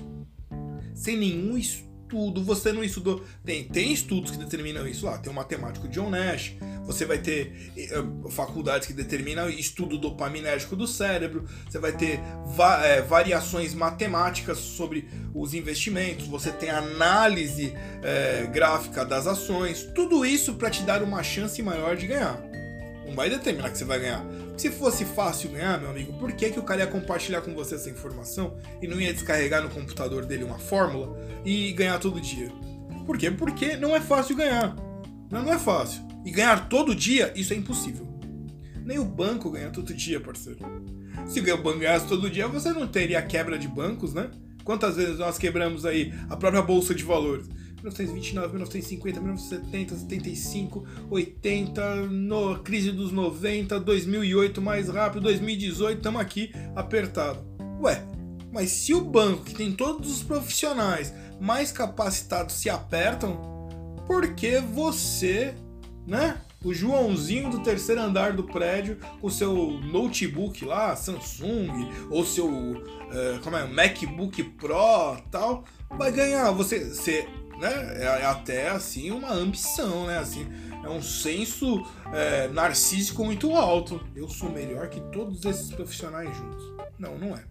Sem 0.94 1.16
nenhum 1.16 1.56
estudo, 1.56 2.42
você 2.44 2.72
não 2.72 2.84
estudou. 2.84 3.24
Tem, 3.44 3.64
tem 3.64 3.92
estudos 3.92 4.30
que 4.30 4.38
determinam 4.38 4.86
isso 4.86 5.06
lá. 5.06 5.18
Tem 5.18 5.32
o 5.32 5.34
matemático 5.34 5.88
John 5.88 6.10
Nash, 6.10 6.54
você 6.84 7.04
vai 7.04 7.18
ter 7.18 7.72
uh, 7.96 8.28
faculdades 8.30 8.86
que 8.86 8.92
determinam 8.92 9.48
estudo 9.48 9.98
dopaminérgico 9.98 10.76
do 10.76 10.86
cérebro, 10.86 11.44
você 11.68 11.78
vai 11.78 11.92
ter 11.92 12.20
va 12.46 12.84
é, 12.84 13.00
variações 13.00 13.74
matemáticas 13.74 14.58
sobre 14.58 15.08
os 15.34 15.54
investimentos, 15.54 16.26
você 16.26 16.50
tem 16.50 16.70
análise 16.70 17.72
é, 18.02 18.46
gráfica 18.52 19.04
das 19.04 19.26
ações, 19.26 19.84
tudo 19.94 20.24
isso 20.24 20.54
para 20.54 20.70
te 20.70 20.82
dar 20.82 21.02
uma 21.02 21.22
chance 21.22 21.62
maior 21.62 21.96
de 21.96 22.06
ganhar. 22.06 22.42
Não 23.06 23.14
vai 23.14 23.28
determinar 23.28 23.70
que 23.70 23.78
você 23.78 23.84
vai 23.84 24.00
ganhar. 24.00 24.24
Se 24.62 24.70
fosse 24.70 25.04
fácil 25.04 25.50
ganhar, 25.50 25.80
meu 25.80 25.90
amigo, 25.90 26.12
por 26.20 26.30
que, 26.30 26.48
que 26.48 26.58
o 26.60 26.62
cara 26.62 26.82
ia 26.82 26.86
compartilhar 26.86 27.40
com 27.40 27.52
você 27.52 27.74
essa 27.74 27.90
informação 27.90 28.56
e 28.80 28.86
não 28.86 29.00
ia 29.00 29.12
descarregar 29.12 29.60
no 29.60 29.68
computador 29.68 30.24
dele 30.24 30.44
uma 30.44 30.56
fórmula 30.56 31.18
e 31.44 31.72
ganhar 31.72 31.98
todo 31.98 32.20
dia? 32.20 32.48
Por 33.04 33.18
quê? 33.18 33.28
Porque 33.28 33.74
não 33.76 33.96
é 33.96 34.00
fácil 34.00 34.36
ganhar. 34.36 34.76
Não, 35.28 35.42
não 35.42 35.52
é 35.52 35.58
fácil. 35.58 36.06
E 36.24 36.30
ganhar 36.30 36.68
todo 36.68 36.94
dia, 36.94 37.32
isso 37.34 37.52
é 37.52 37.56
impossível. 37.56 38.06
Nem 38.84 39.00
o 39.00 39.04
banco 39.04 39.50
ganha 39.50 39.68
todo 39.68 39.92
dia, 39.92 40.20
parceiro. 40.20 40.60
Se 41.26 41.40
o 41.40 41.56
banco 41.56 41.80
ganhasse 41.80 42.06
todo 42.06 42.30
dia, 42.30 42.46
você 42.46 42.72
não 42.72 42.86
teria 42.86 43.20
quebra 43.20 43.58
de 43.58 43.66
bancos, 43.66 44.14
né? 44.14 44.30
Quantas 44.62 44.94
vezes 44.94 45.18
nós 45.18 45.38
quebramos 45.38 45.84
aí 45.84 46.14
a 46.30 46.36
própria 46.36 46.62
bolsa 46.62 46.94
de 46.94 47.02
valores? 47.02 47.48
1929, 47.82 48.48
1950, 48.48 49.20
1970, 49.20 49.96
75, 49.96 50.86
80, 51.10 51.96
no, 52.06 52.58
crise 52.60 52.92
dos 52.92 53.10
90, 53.10 53.80
2008 53.80 54.62
mais 54.62 54.88
rápido, 54.88 55.22
2018, 55.22 55.98
estamos 55.98 56.20
aqui 56.20 56.52
apertado. 56.76 57.44
Ué, 57.80 58.04
mas 58.52 58.70
se 58.70 58.94
o 58.94 59.00
banco 59.00 59.44
que 59.44 59.54
tem 59.54 59.72
todos 59.72 60.10
os 60.10 60.22
profissionais 60.22 61.12
mais 61.40 61.72
capacitados 61.72 62.54
se 62.54 62.70
apertam, 62.70 63.52
por 64.06 64.34
que 64.34 64.60
você, 64.60 65.54
né? 66.06 66.40
O 66.64 66.72
Joãozinho 66.72 67.50
do 67.50 67.60
terceiro 67.60 68.00
andar 68.00 68.34
do 68.34 68.44
prédio, 68.44 68.96
com 69.20 69.28
seu 69.28 69.52
notebook 69.80 70.64
lá, 70.64 70.94
Samsung, 70.94 71.90
ou 72.08 72.24
seu 72.24 72.46
uh, 72.46 73.40
como 73.42 73.56
é, 73.56 73.66
MacBook 73.66 74.44
Pro 74.44 75.16
tal, 75.28 75.64
vai 75.90 76.12
ganhar. 76.12 76.52
Você, 76.52 76.90
você 76.90 77.26
né? 77.58 77.96
É, 77.98 78.04
é 78.04 78.26
até 78.26 78.70
assim 78.70 79.10
uma 79.10 79.32
ambição, 79.32 80.06
né? 80.06 80.18
Assim, 80.18 80.46
é 80.84 80.88
um 80.88 81.02
senso 81.02 81.84
é, 82.12 82.48
narcísico 82.48 83.24
muito 83.24 83.54
alto. 83.54 84.00
Eu 84.14 84.28
sou 84.28 84.50
melhor 84.50 84.88
que 84.88 85.00
todos 85.12 85.44
esses 85.44 85.70
profissionais 85.70 86.34
juntos. 86.36 86.64
Não, 86.98 87.16
não 87.18 87.36
é. 87.36 87.44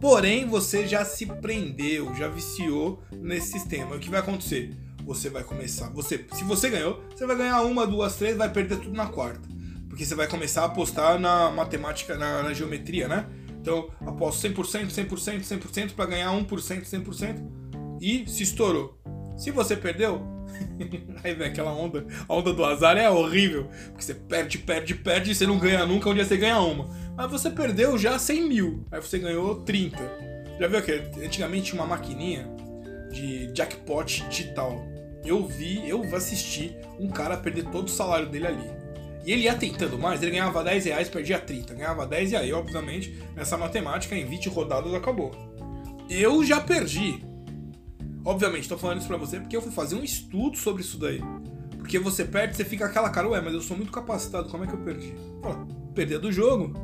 Porém, 0.00 0.46
você 0.46 0.86
já 0.86 1.04
se 1.04 1.26
prendeu, 1.26 2.14
já 2.14 2.28
viciou 2.28 3.02
nesse 3.12 3.52
sistema. 3.52 3.96
O 3.96 3.98
que 3.98 4.08
vai 4.08 4.20
acontecer? 4.20 4.72
Você 5.04 5.28
vai 5.28 5.42
começar. 5.42 5.88
Você, 5.90 6.24
se 6.32 6.44
você 6.44 6.70
ganhou, 6.70 7.02
você 7.14 7.26
vai 7.26 7.36
ganhar 7.36 7.62
uma, 7.62 7.86
duas, 7.86 8.14
três, 8.16 8.36
vai 8.36 8.50
perder 8.50 8.78
tudo 8.78 8.94
na 8.94 9.06
quarta. 9.06 9.48
Porque 9.88 10.04
você 10.04 10.14
vai 10.14 10.28
começar 10.28 10.62
a 10.62 10.66
apostar 10.66 11.18
na 11.18 11.50
matemática, 11.50 12.16
na, 12.16 12.42
na 12.42 12.52
geometria, 12.52 13.08
né? 13.08 13.26
Então, 13.60 13.90
aposto 14.06 14.46
100%, 14.48 14.88
100%, 14.88 15.40
100% 15.40 15.94
para 15.94 16.06
ganhar 16.06 16.30
1%, 16.30 16.46
100% 16.46 17.98
e 18.00 18.28
se 18.28 18.42
estourou. 18.42 18.97
Se 19.38 19.52
você 19.52 19.76
perdeu, 19.76 20.20
aí 21.22 21.32
vem 21.32 21.46
aquela 21.46 21.72
onda. 21.72 22.04
A 22.28 22.34
onda 22.34 22.52
do 22.52 22.64
azar 22.64 22.98
é 22.98 23.08
horrível. 23.08 23.68
Porque 23.86 24.02
você 24.02 24.14
perde, 24.14 24.58
perde, 24.58 24.94
perde 24.96 25.30
e 25.30 25.34
você 25.34 25.46
não 25.46 25.58
ganha 25.58 25.86
nunca, 25.86 26.10
um 26.10 26.14
dia 26.14 26.24
você 26.24 26.36
ganha 26.36 26.60
uma. 26.60 26.88
Mas 27.16 27.30
você 27.30 27.48
perdeu 27.48 27.96
já 27.96 28.18
100 28.18 28.48
mil. 28.48 28.84
Aí 28.90 29.00
você 29.00 29.18
ganhou 29.18 29.62
30. 29.62 29.96
Já 30.58 30.66
viu 30.66 30.82
que 30.82 30.92
antigamente 31.24 31.70
tinha 31.70 31.80
uma 31.80 31.86
maquininha 31.86 32.50
de 33.12 33.46
jackpot 33.52 34.24
digital. 34.28 34.84
Eu 35.24 35.46
vi, 35.46 35.88
eu 35.88 36.02
assisti 36.16 36.76
um 36.98 37.08
cara 37.08 37.36
perder 37.36 37.64
todo 37.66 37.86
o 37.86 37.90
salário 37.90 38.28
dele 38.28 38.48
ali. 38.48 38.70
E 39.24 39.32
ele 39.32 39.42
ia 39.42 39.54
tentando 39.54 39.98
mais, 39.98 40.22
ele 40.22 40.32
ganhava 40.32 40.64
10 40.64 40.86
reais, 40.86 41.08
perdia 41.08 41.38
30. 41.38 41.74
Ganhava 41.74 42.06
10 42.06 42.32
e 42.32 42.36
aí, 42.36 42.52
obviamente, 42.52 43.16
nessa 43.36 43.56
matemática, 43.56 44.16
em 44.16 44.24
20 44.24 44.48
rodadas 44.48 44.94
acabou. 44.94 45.32
Eu 46.08 46.42
já 46.44 46.60
perdi. 46.60 47.27
Obviamente, 48.28 48.64
estou 48.64 48.76
falando 48.76 48.98
isso 48.98 49.08
pra 49.08 49.16
você 49.16 49.40
porque 49.40 49.56
eu 49.56 49.62
fui 49.62 49.72
fazer 49.72 49.94
um 49.94 50.04
estudo 50.04 50.58
sobre 50.58 50.82
isso 50.82 50.98
daí. 50.98 51.22
Porque 51.78 51.98
você 51.98 52.26
perde, 52.26 52.54
você 52.54 52.62
fica 52.62 52.84
aquela 52.84 53.08
cara, 53.08 53.26
ué, 53.26 53.40
mas 53.40 53.54
eu 53.54 53.62
sou 53.62 53.74
muito 53.74 53.90
capacitado, 53.90 54.50
como 54.50 54.64
é 54.64 54.66
que 54.66 54.74
eu 54.74 54.78
perdi? 54.80 55.14
Fala, 55.40 55.66
perder 55.94 56.18
do 56.18 56.30
jogo. 56.30 56.74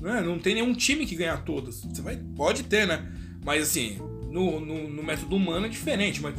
Né? 0.00 0.20
Não 0.20 0.38
tem 0.38 0.54
nenhum 0.54 0.72
time 0.72 1.04
que 1.06 1.16
ganha 1.16 1.36
todas. 1.38 1.82
Você 1.82 2.00
vai, 2.00 2.16
pode 2.36 2.62
ter, 2.62 2.86
né? 2.86 3.04
Mas 3.44 3.64
assim, 3.64 3.98
no, 4.30 4.60
no, 4.60 4.88
no 4.88 5.02
método 5.02 5.34
humano 5.34 5.66
é 5.66 5.68
diferente. 5.68 6.22
Mas 6.22 6.36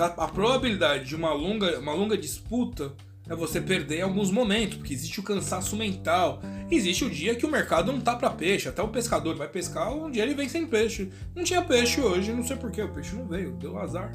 a, 0.00 0.06
a 0.06 0.26
probabilidade 0.26 1.04
de 1.04 1.14
uma 1.14 1.32
longa, 1.32 1.78
uma 1.78 1.94
longa 1.94 2.18
disputa 2.18 2.92
é 3.28 3.36
você 3.36 3.60
perder 3.60 4.02
alguns 4.02 4.30
momentos, 4.30 4.76
porque 4.78 4.92
existe 4.92 5.20
o 5.20 5.22
cansaço 5.22 5.76
mental. 5.76 6.40
Existe 6.70 7.04
o 7.04 7.10
dia 7.10 7.34
que 7.34 7.46
o 7.46 7.50
mercado 7.50 7.92
não 7.92 8.00
tá 8.00 8.16
para 8.16 8.30
peixe, 8.30 8.68
até 8.68 8.82
o 8.82 8.88
pescador 8.88 9.36
vai 9.36 9.48
pescar, 9.48 9.92
um 9.92 10.10
dia 10.10 10.22
ele 10.22 10.34
vem 10.34 10.48
sem 10.48 10.66
peixe. 10.66 11.10
Não 11.34 11.44
tinha 11.44 11.62
peixe 11.62 12.00
hoje, 12.00 12.32
não 12.32 12.42
sei 12.42 12.56
porquê, 12.56 12.82
o 12.82 12.88
peixe 12.88 13.14
não 13.14 13.26
veio, 13.26 13.52
deu 13.52 13.78
azar. 13.78 14.12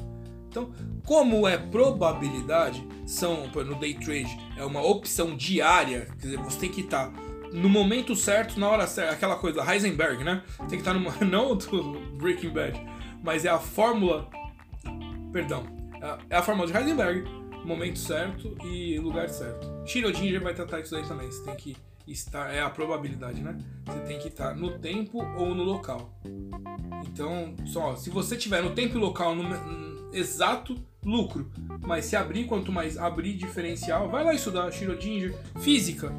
Então, 0.50 0.72
como 1.06 1.48
é 1.48 1.58
probabilidade, 1.58 2.86
são 3.06 3.48
no 3.48 3.76
day 3.76 3.94
trade 3.94 4.38
é 4.58 4.66
uma 4.66 4.82
opção 4.82 5.36
diária, 5.36 6.08
quer 6.20 6.28
dizer, 6.28 6.38
você 6.40 6.60
tem 6.60 6.70
que 6.70 6.82
estar 6.82 7.12
tá 7.12 7.22
no 7.54 7.70
momento 7.70 8.16
certo, 8.16 8.60
na 8.60 8.68
hora 8.68 8.88
certa, 8.88 9.14
aquela 9.14 9.36
coisa 9.36 9.62
Heisenberg, 9.62 10.24
né? 10.24 10.44
Tem 10.60 10.70
que 10.70 10.76
estar 10.78 10.94
tá 10.94 11.00
no 11.00 11.12
não 11.26 11.56
do 11.56 12.00
Breaking 12.18 12.50
Bad, 12.50 12.82
mas 13.24 13.46
é 13.46 13.50
a 13.50 13.60
fórmula, 13.60 14.28
perdão, 15.32 15.66
é 16.30 16.38
a 16.38 16.42
fórmula 16.42 16.68
de 16.68 16.78
Heisenberg 16.78 17.47
momento 17.66 18.00
certo 18.00 18.56
e 18.66 18.98
lugar 19.00 19.30
certo. 19.30 19.68
Ginger 19.86 20.42
vai 20.42 20.54
tratar 20.54 20.80
isso 20.80 20.96
aí 20.96 21.08
também. 21.08 21.32
Você 21.32 21.44
tem 21.44 21.56
que 21.56 21.78
estar. 22.08 22.54
É 22.54 22.62
a 22.62 22.70
probabilidade, 22.70 23.42
né? 23.42 23.58
Você 23.86 24.00
tem 24.02 24.20
que 24.20 24.28
estar 24.28 24.56
no 24.56 24.80
tempo 24.80 25.20
ou 25.38 25.54
no 25.54 25.64
local. 25.64 26.14
Então, 27.06 27.56
só, 27.66 27.96
se 27.96 28.10
você 28.10 28.36
tiver 28.36 28.62
no 28.62 28.72
tempo 28.72 28.98
e 28.98 29.00
local 29.00 29.36
no, 29.36 29.44
no, 29.44 30.16
exato, 30.16 30.76
lucro. 31.04 31.52
Mas 31.86 32.06
se 32.06 32.16
abrir, 32.16 32.46
quanto 32.46 32.72
mais 32.72 32.98
abrir 32.98 33.34
diferencial, 33.34 34.10
vai 34.10 34.24
lá 34.24 34.34
estudar 34.34 34.72
Ginger, 34.72 35.36
física. 35.60 36.12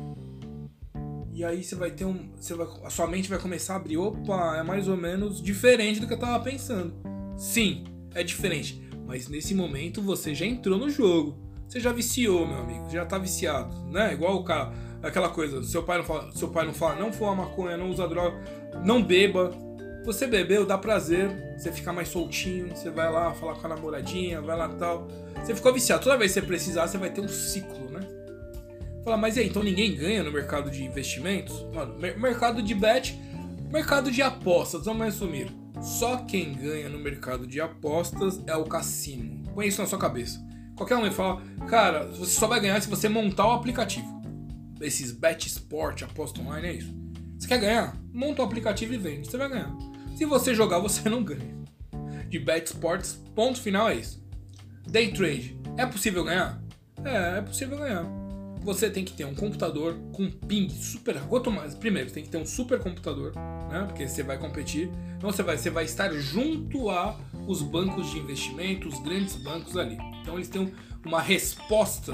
E 1.32 1.44
aí 1.44 1.62
você 1.62 1.76
vai 1.76 1.90
ter 1.90 2.04
um. 2.04 2.30
Você 2.36 2.54
vai, 2.54 2.66
a 2.84 2.90
sua 2.90 3.06
mente 3.06 3.28
vai 3.28 3.38
começar 3.38 3.74
a 3.74 3.76
abrir. 3.76 3.96
Opa, 3.96 4.56
é 4.56 4.62
mais 4.62 4.88
ou 4.88 4.96
menos 4.96 5.40
diferente 5.40 6.00
do 6.00 6.06
que 6.06 6.14
eu 6.14 6.18
tava 6.18 6.42
pensando. 6.42 6.92
Sim, 7.36 7.84
é 8.14 8.24
diferente. 8.24 8.87
Mas 9.08 9.26
nesse 9.26 9.54
momento 9.54 10.02
você 10.02 10.34
já 10.34 10.44
entrou 10.44 10.78
no 10.78 10.90
jogo. 10.90 11.34
Você 11.66 11.80
já 11.80 11.90
viciou, 11.92 12.46
meu 12.46 12.58
amigo. 12.58 12.90
Já 12.90 13.06
tá 13.06 13.16
viciado, 13.16 13.74
né? 13.90 14.12
Igual 14.12 14.36
o 14.36 14.44
cara, 14.44 14.70
aquela 15.02 15.30
coisa, 15.30 15.64
seu 15.64 15.82
pai 15.82 15.96
não 15.96 16.04
fala, 16.04 16.30
seu 16.32 16.48
pai 16.48 16.66
não 16.66 16.74
fala, 16.74 16.96
não 16.96 17.10
fuma 17.10 17.34
maconha, 17.34 17.78
não 17.78 17.90
usa 17.90 18.06
droga, 18.06 18.38
não 18.84 19.02
beba. 19.02 19.50
Você 20.04 20.26
bebeu, 20.26 20.66
dá 20.66 20.76
prazer, 20.76 21.30
você 21.56 21.72
fica 21.72 21.92
mais 21.92 22.08
soltinho, 22.08 22.68
você 22.68 22.90
vai 22.90 23.10
lá 23.10 23.32
falar 23.32 23.54
com 23.54 23.66
a 23.66 23.70
namoradinha, 23.70 24.42
vai 24.42 24.56
lá 24.56 24.68
tal. 24.68 25.08
Você 25.42 25.54
ficou 25.54 25.72
viciado. 25.72 26.04
Toda 26.04 26.18
vez 26.18 26.32
que 26.32 26.40
você 26.40 26.46
precisar, 26.46 26.86
você 26.86 26.98
vai 26.98 27.10
ter 27.10 27.22
um 27.22 27.28
ciclo, 27.28 27.90
né? 27.90 28.00
Fala, 29.04 29.16
mas 29.16 29.38
e 29.38 29.40
aí, 29.40 29.48
então 29.48 29.62
ninguém 29.62 29.94
ganha 29.94 30.22
no 30.22 30.30
mercado 30.30 30.70
de 30.70 30.84
investimentos? 30.84 31.64
Mano, 31.72 31.98
mercado 31.98 32.62
de 32.62 32.74
bet, 32.74 33.18
mercado 33.72 34.10
de 34.10 34.20
apostas, 34.20 34.84
vamos 34.84 35.04
resumir. 35.04 35.57
Só 35.80 36.16
quem 36.18 36.54
ganha 36.54 36.88
no 36.88 36.98
mercado 36.98 37.46
de 37.46 37.60
apostas 37.60 38.42
é 38.46 38.56
o 38.56 38.64
cassino. 38.64 39.44
Põe 39.54 39.68
isso 39.68 39.80
na 39.80 39.86
sua 39.86 39.98
cabeça. 39.98 40.44
Qualquer 40.76 40.96
um 40.96 41.02
me 41.02 41.10
fala, 41.10 41.42
cara, 41.68 42.06
você 42.06 42.32
só 42.32 42.46
vai 42.46 42.60
ganhar 42.60 42.80
se 42.80 42.88
você 42.88 43.08
montar 43.08 43.46
o 43.46 43.52
aplicativo. 43.52 44.06
Esses 44.80 45.12
bet 45.12 45.46
sport, 45.46 46.02
aposta 46.02 46.40
online, 46.40 46.68
é 46.68 46.72
isso. 46.74 46.94
Você 47.38 47.48
quer 47.48 47.58
ganhar? 47.58 47.96
Monta 48.12 48.42
o 48.42 48.44
aplicativo 48.44 48.94
e 48.94 48.98
vende. 48.98 49.28
Você 49.28 49.36
vai 49.36 49.48
ganhar. 49.48 49.72
Se 50.16 50.24
você 50.24 50.54
jogar, 50.54 50.78
você 50.78 51.08
não 51.08 51.22
ganha. 51.22 51.56
De 52.28 52.38
bet 52.38 52.66
sports, 52.66 53.20
ponto 53.34 53.60
final 53.60 53.88
é 53.88 53.96
isso. 53.96 54.22
Day 54.86 55.12
trade, 55.12 55.58
é 55.76 55.86
possível 55.86 56.24
ganhar? 56.24 56.60
É, 57.04 57.38
é 57.38 57.42
possível 57.42 57.78
ganhar 57.78 58.17
você 58.68 58.90
tem 58.90 59.02
que 59.02 59.14
ter 59.14 59.24
um 59.24 59.34
computador 59.34 59.96
com 60.12 60.30
ping 60.30 60.68
super. 60.68 61.18
Quanto 61.22 61.50
mais. 61.50 61.74
Primeiro, 61.74 62.08
você 62.08 62.16
tem 62.16 62.22
que 62.22 62.28
ter 62.28 62.36
um 62.36 62.44
super 62.44 62.78
computador, 62.78 63.32
né? 63.70 63.84
Porque 63.86 64.06
você 64.06 64.22
vai 64.22 64.36
competir. 64.36 64.90
Então 65.16 65.32
você 65.32 65.42
vai, 65.42 65.56
você 65.56 65.70
vai 65.70 65.84
estar 65.84 66.12
junto 66.12 66.90
a 66.90 67.18
os 67.46 67.62
bancos 67.62 68.10
de 68.10 68.18
investimento, 68.18 68.86
os 68.86 69.00
grandes 69.00 69.36
bancos 69.36 69.74
ali. 69.76 69.96
Então 70.20 70.34
eles 70.34 70.48
têm 70.48 70.70
uma 71.04 71.20
resposta 71.20 72.12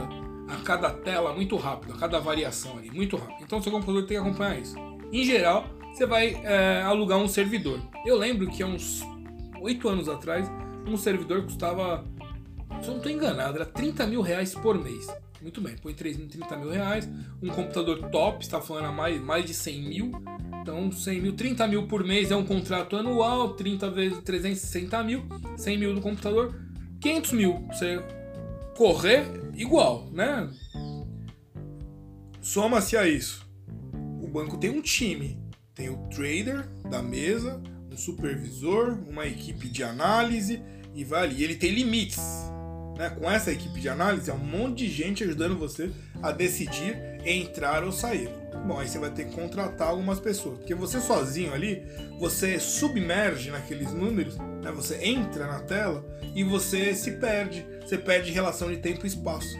a 0.49 0.57
cada 0.59 0.91
tela 0.91 1.33
muito 1.33 1.57
rápido, 1.57 1.93
a 1.93 1.97
cada 1.97 2.21
variação 2.21 2.79
ali, 2.79 2.89
muito 2.89 3.17
rápido. 3.17 3.43
Então 3.43 3.61
seu 3.61 3.73
computador 3.73 4.03
tem 4.07 4.17
que 4.17 4.23
acompanhar 4.23 4.61
isso. 4.61 4.77
Em 5.13 5.25
geral, 5.25 5.67
você 5.93 6.07
vai 6.07 6.41
é, 6.45 6.83
alugar 6.83 7.19
um 7.19 7.27
servidor. 7.27 7.81
Eu 8.07 8.17
lembro 8.17 8.49
que 8.49 8.63
há 8.63 8.67
uns 8.67 9.03
8 9.61 9.89
anos 9.89 10.09
atrás, 10.09 10.49
um 10.87 10.97
servidor 10.97 11.43
custava, 11.43 12.05
se 12.81 12.87
eu 12.87 12.93
não 12.93 12.97
estou 12.99 13.11
enganado, 13.11 13.57
era 13.57 13.67
30 13.67 14.07
mil 14.07 14.21
reais 14.21 14.55
por 14.55 14.79
mês. 14.79 15.07
Muito 15.45 15.61
bem, 15.61 15.77
põe 15.77 15.93
30 15.93 16.57
mil 16.57 16.71
reais. 16.71 17.07
Um 17.43 17.51
computador 17.51 18.09
top, 18.09 18.43
está 18.43 18.63
falando 18.63 18.87
a 18.87 18.93
mais, 18.93 19.21
mais 19.21 19.45
de 19.45 19.53
100 19.53 19.83
mil. 19.83 20.13
Então, 20.63 20.91
100 20.91 21.21
mil, 21.21 21.37
30 21.37 21.69
mil 21.69 21.87
por 21.87 22.03
mês 22.03 22.31
é 22.31 22.37
um 22.37 22.47
contrato 22.47 22.97
anual, 22.97 23.53
30 23.53 23.91
vezes 23.91 24.19
360 24.21 25.03
mil, 25.03 25.27
100 25.59 25.79
mil 25.79 25.93
no 25.93 26.01
computador, 26.01 26.59
500 26.99 27.33
mil. 27.33 27.67
Você 27.67 28.03
correr 28.75 29.27
igual, 29.55 30.11
né? 30.11 30.51
Soma-se 32.41 32.97
a 32.97 33.07
isso. 33.07 33.47
O 34.23 34.27
banco 34.27 34.57
tem 34.57 34.71
um 34.71 34.81
time, 34.81 35.39
tem 35.75 35.91
o 35.91 36.09
trader 36.09 36.67
da 36.89 37.03
mesa, 37.03 37.63
um 37.93 37.99
supervisor, 37.99 38.99
uma 39.07 39.27
equipe 39.27 39.69
de 39.69 39.85
análise 39.85 40.63
e 40.95 41.05
vai 41.05 41.25
ali. 41.25 41.45
Ele 41.45 41.55
tem 41.55 41.71
limites. 41.71 42.54
Né? 42.97 43.11
Com 43.11 43.31
essa 43.31 43.51
equipe 43.51 43.81
de 43.81 43.89
análise, 43.89 44.31
é 44.31 44.35
um 44.35 44.39
monte 44.39 44.79
de 44.79 44.89
gente 44.89 45.25
ajudando 45.25 45.59
você 45.59 45.91
a 46.23 46.31
decidir 46.31 46.97
entrar 47.25 47.85
ou 47.85 47.93
sair. 47.93 48.29
Bom, 48.67 48.79
aí 48.79 48.89
você 48.89 48.99
vai 48.99 49.11
ter 49.11 49.27
que 49.27 49.35
contratar 49.35 49.89
algumas 49.89 50.21
pessoas, 50.21 50.59
porque 50.59 50.75
você 50.75 51.01
sozinho 51.01 51.53
ali, 51.53 51.83
você 52.19 52.59
submerge 52.59 53.51
naqueles 53.51 53.93
números, 53.93 54.39
né? 54.39 54.73
você 54.75 54.97
entra 55.05 55.47
na 55.47 55.61
tela 55.61 56.05
e 56.35 56.43
você 56.43 56.95
se 56.95 57.13
perde. 57.13 57.67
Você 57.83 57.99
perde 57.99 58.33
relação 58.33 58.71
de 58.71 58.79
tempo 58.79 59.05
e 59.05 59.09
espaço. 59.09 59.55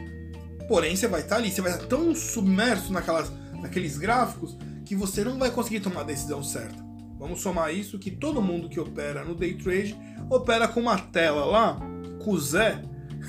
Porém, 0.67 0.97
você 0.97 1.07
vai 1.07 1.21
estar 1.21 1.37
ali, 1.37 1.51
você 1.51 1.61
vai 1.61 1.73
estar 1.73 1.87
tão 1.87 2.15
submerso 2.15 2.91
naquelas, 2.93 3.31
naqueles 3.61 3.99
gráficos 3.99 4.57
que 4.85 4.95
você 4.95 5.23
não 5.23 5.39
vai 5.39 5.51
conseguir 5.51 5.81
tomar 5.81 6.01
a 6.01 6.05
decisão 6.05 6.43
certa. 6.43 6.83
Vamos 7.19 7.41
somar 7.41 7.75
isso 7.75 7.99
que 7.99 8.11
todo 8.11 8.43
mundo 8.43 8.69
que 8.69 8.81
opera 8.81 9.25
no 9.25 9.35
day 9.35 9.55
trade 9.55 9.97
opera 10.31 10.67
com 10.67 10.81
uma 10.81 10.99
tela 10.99 11.45
lá, 11.45 11.79
com 12.23 12.33
o 12.33 12.41
Zé. 12.41 12.83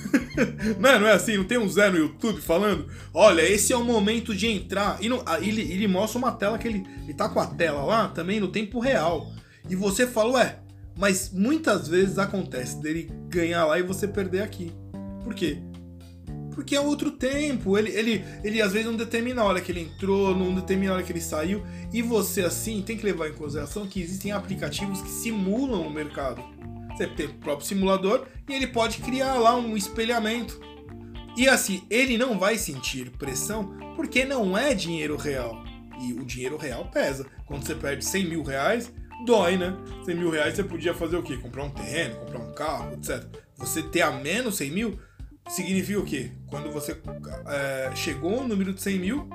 não, 0.80 0.90
é, 0.90 1.00
não 1.00 1.08
é 1.08 1.14
assim, 1.14 1.38
não 1.38 1.44
tem 1.44 1.58
um 1.58 1.70
Zé 1.70 1.90
no 1.90 1.98
YouTube 1.98 2.42
falando, 2.42 2.88
olha, 3.14 3.42
esse 3.42 3.74
é 3.74 3.78
o 3.78 3.84
momento 3.84 4.36
de 4.36 4.48
entrar. 4.48 4.98
E 5.02 5.10
não, 5.10 5.24
ele, 5.42 5.62
ele 5.62 5.88
mostra 5.88 6.18
uma 6.18 6.32
tela 6.32 6.58
que 6.58 6.68
ele, 6.68 6.86
ele 7.04 7.14
tá 7.14 7.30
com 7.30 7.40
a 7.40 7.48
tela 7.48 7.84
lá 7.84 8.08
também 8.08 8.40
no 8.40 8.48
tempo 8.48 8.80
real. 8.80 9.32
E 9.70 9.76
você 9.76 10.06
fala, 10.06 10.34
ué, 10.34 10.60
mas 10.98 11.32
muitas 11.32 11.88
vezes 11.88 12.18
acontece 12.18 12.82
dele 12.82 13.12
ganhar 13.28 13.66
lá 13.66 13.80
e 13.80 13.84
você 13.84 14.08
perder 14.08 14.42
aqui. 14.42 14.72
Por 15.24 15.34
quê? 15.34 15.60
Porque 16.54 16.76
é 16.76 16.80
outro 16.80 17.12
tempo. 17.12 17.78
Ele, 17.78 17.90
ele, 17.92 18.24
ele 18.44 18.62
às 18.62 18.72
vezes 18.72 18.88
não 18.88 18.96
determina 18.96 19.42
a 19.42 19.46
hora 19.46 19.60
que 19.60 19.72
ele 19.72 19.82
entrou, 19.82 20.36
não 20.36 20.56
determina 20.56 20.94
a 20.94 20.96
hora 20.96 21.04
que 21.04 21.12
ele 21.12 21.22
saiu. 21.22 21.62
E 21.92 22.02
você, 22.02 22.42
assim, 22.42 22.82
tem 22.82 22.98
que 22.98 23.06
levar 23.06 23.28
em 23.28 23.34
consideração 23.34 23.86
que 23.86 24.02
existem 24.02 24.32
aplicativos 24.32 25.02
que 25.02 25.10
simulam 25.10 25.82
o 25.82 25.92
mercado. 25.92 26.42
Você 26.96 27.08
tem 27.08 27.26
o 27.26 27.34
próprio 27.36 27.68
simulador 27.68 28.26
e 28.48 28.54
ele 28.54 28.68
pode 28.68 29.00
criar 29.00 29.36
lá 29.36 29.56
um 29.56 29.76
espelhamento. 29.76 30.60
E 31.36 31.50
assim, 31.50 31.84
ele 31.90 32.18
não 32.18 32.40
vai 32.40 32.58
sentir 32.58 33.10
pressão 33.12 33.76
porque 33.96 34.24
não 34.24 34.58
é 34.58 34.74
dinheiro 34.74 35.18
real. 35.18 35.64
E 36.02 36.14
o 36.14 36.26
dinheiro 36.26 36.58
real 36.58 36.86
pesa. 36.86 37.26
Quando 37.46 37.66
você 37.66 37.76
perde 37.76 38.06
100 38.06 38.30
mil 38.30 38.44
reais, 38.44 38.92
dói, 39.26 39.58
né? 39.58 39.76
100 40.06 40.16
mil 40.16 40.30
reais 40.30 40.56
você 40.56 40.64
podia 40.64 40.94
fazer 40.94 41.18
o 41.18 41.24
quê? 41.24 41.38
Comprar 41.38 41.64
um 41.64 41.70
terreno, 41.70 42.16
comprar 42.18 42.40
um 42.40 42.54
carro, 42.54 42.94
etc. 42.94 43.26
Você 43.58 43.82
ter 43.84 44.02
a 44.02 44.12
menos 44.12 44.56
100 44.56 44.72
mil 44.72 45.00
significa 45.50 46.00
o 46.00 46.06
quê? 46.06 46.32
Quando 46.48 46.72
você 46.72 46.98
é, 47.48 47.92
chegou 47.96 48.42
no 48.42 48.48
número 48.50 48.74
de 48.74 48.82
100 48.82 49.00
mil, 49.00 49.30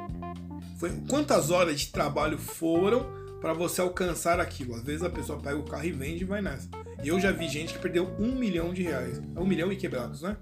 foi 0.79 0.90
quantas 1.09 1.50
horas 1.50 1.81
de 1.81 1.88
trabalho 1.88 2.38
foram 2.38 3.20
para 3.40 3.52
você 3.52 3.80
alcançar 3.80 4.38
aquilo? 4.38 4.75
Às 4.75 4.82
vezes 4.82 5.02
a 5.02 5.11
pessoa 5.11 5.40
pega 5.40 5.56
o 5.56 5.64
carro 5.64 5.85
e 5.85 5.92
vende 5.92 6.23
e 6.23 6.26
vai 6.26 6.42
nessa. 6.42 6.68
E 7.02 7.09
eu 7.09 7.18
já 7.18 7.32
vi 7.32 7.49
gente 7.49 7.73
que 7.73 7.78
perdeu 7.78 8.14
um 8.18 8.35
milhão 8.35 8.75
de 8.75 8.82
reais. 8.82 9.20
Um 9.37 9.47
milhão 9.47 9.73
e 9.73 9.76
quebrados, 9.76 10.23
né? 10.23 10.37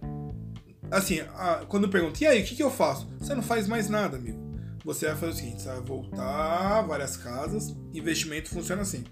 Assim, 0.90 1.20
a, 1.34 1.64
quando 1.68 1.88
pergunto, 1.88 2.22
e 2.22 2.26
aí, 2.26 2.42
o 2.42 2.44
que, 2.44 2.56
que 2.56 2.62
eu 2.62 2.70
faço? 2.70 3.08
Você 3.18 3.34
não 3.34 3.42
faz 3.42 3.68
mais 3.68 3.88
nada, 3.88 4.16
amigo. 4.16 4.48
Você 4.84 5.06
vai 5.06 5.16
fazer 5.16 5.32
o 5.32 5.34
seguinte: 5.34 5.62
você 5.62 5.68
vai 5.68 5.80
voltar 5.80 6.82
várias 6.82 7.16
casas. 7.16 7.76
Investimento 7.92 8.48
funciona 8.48 8.82
assim. 8.82 9.04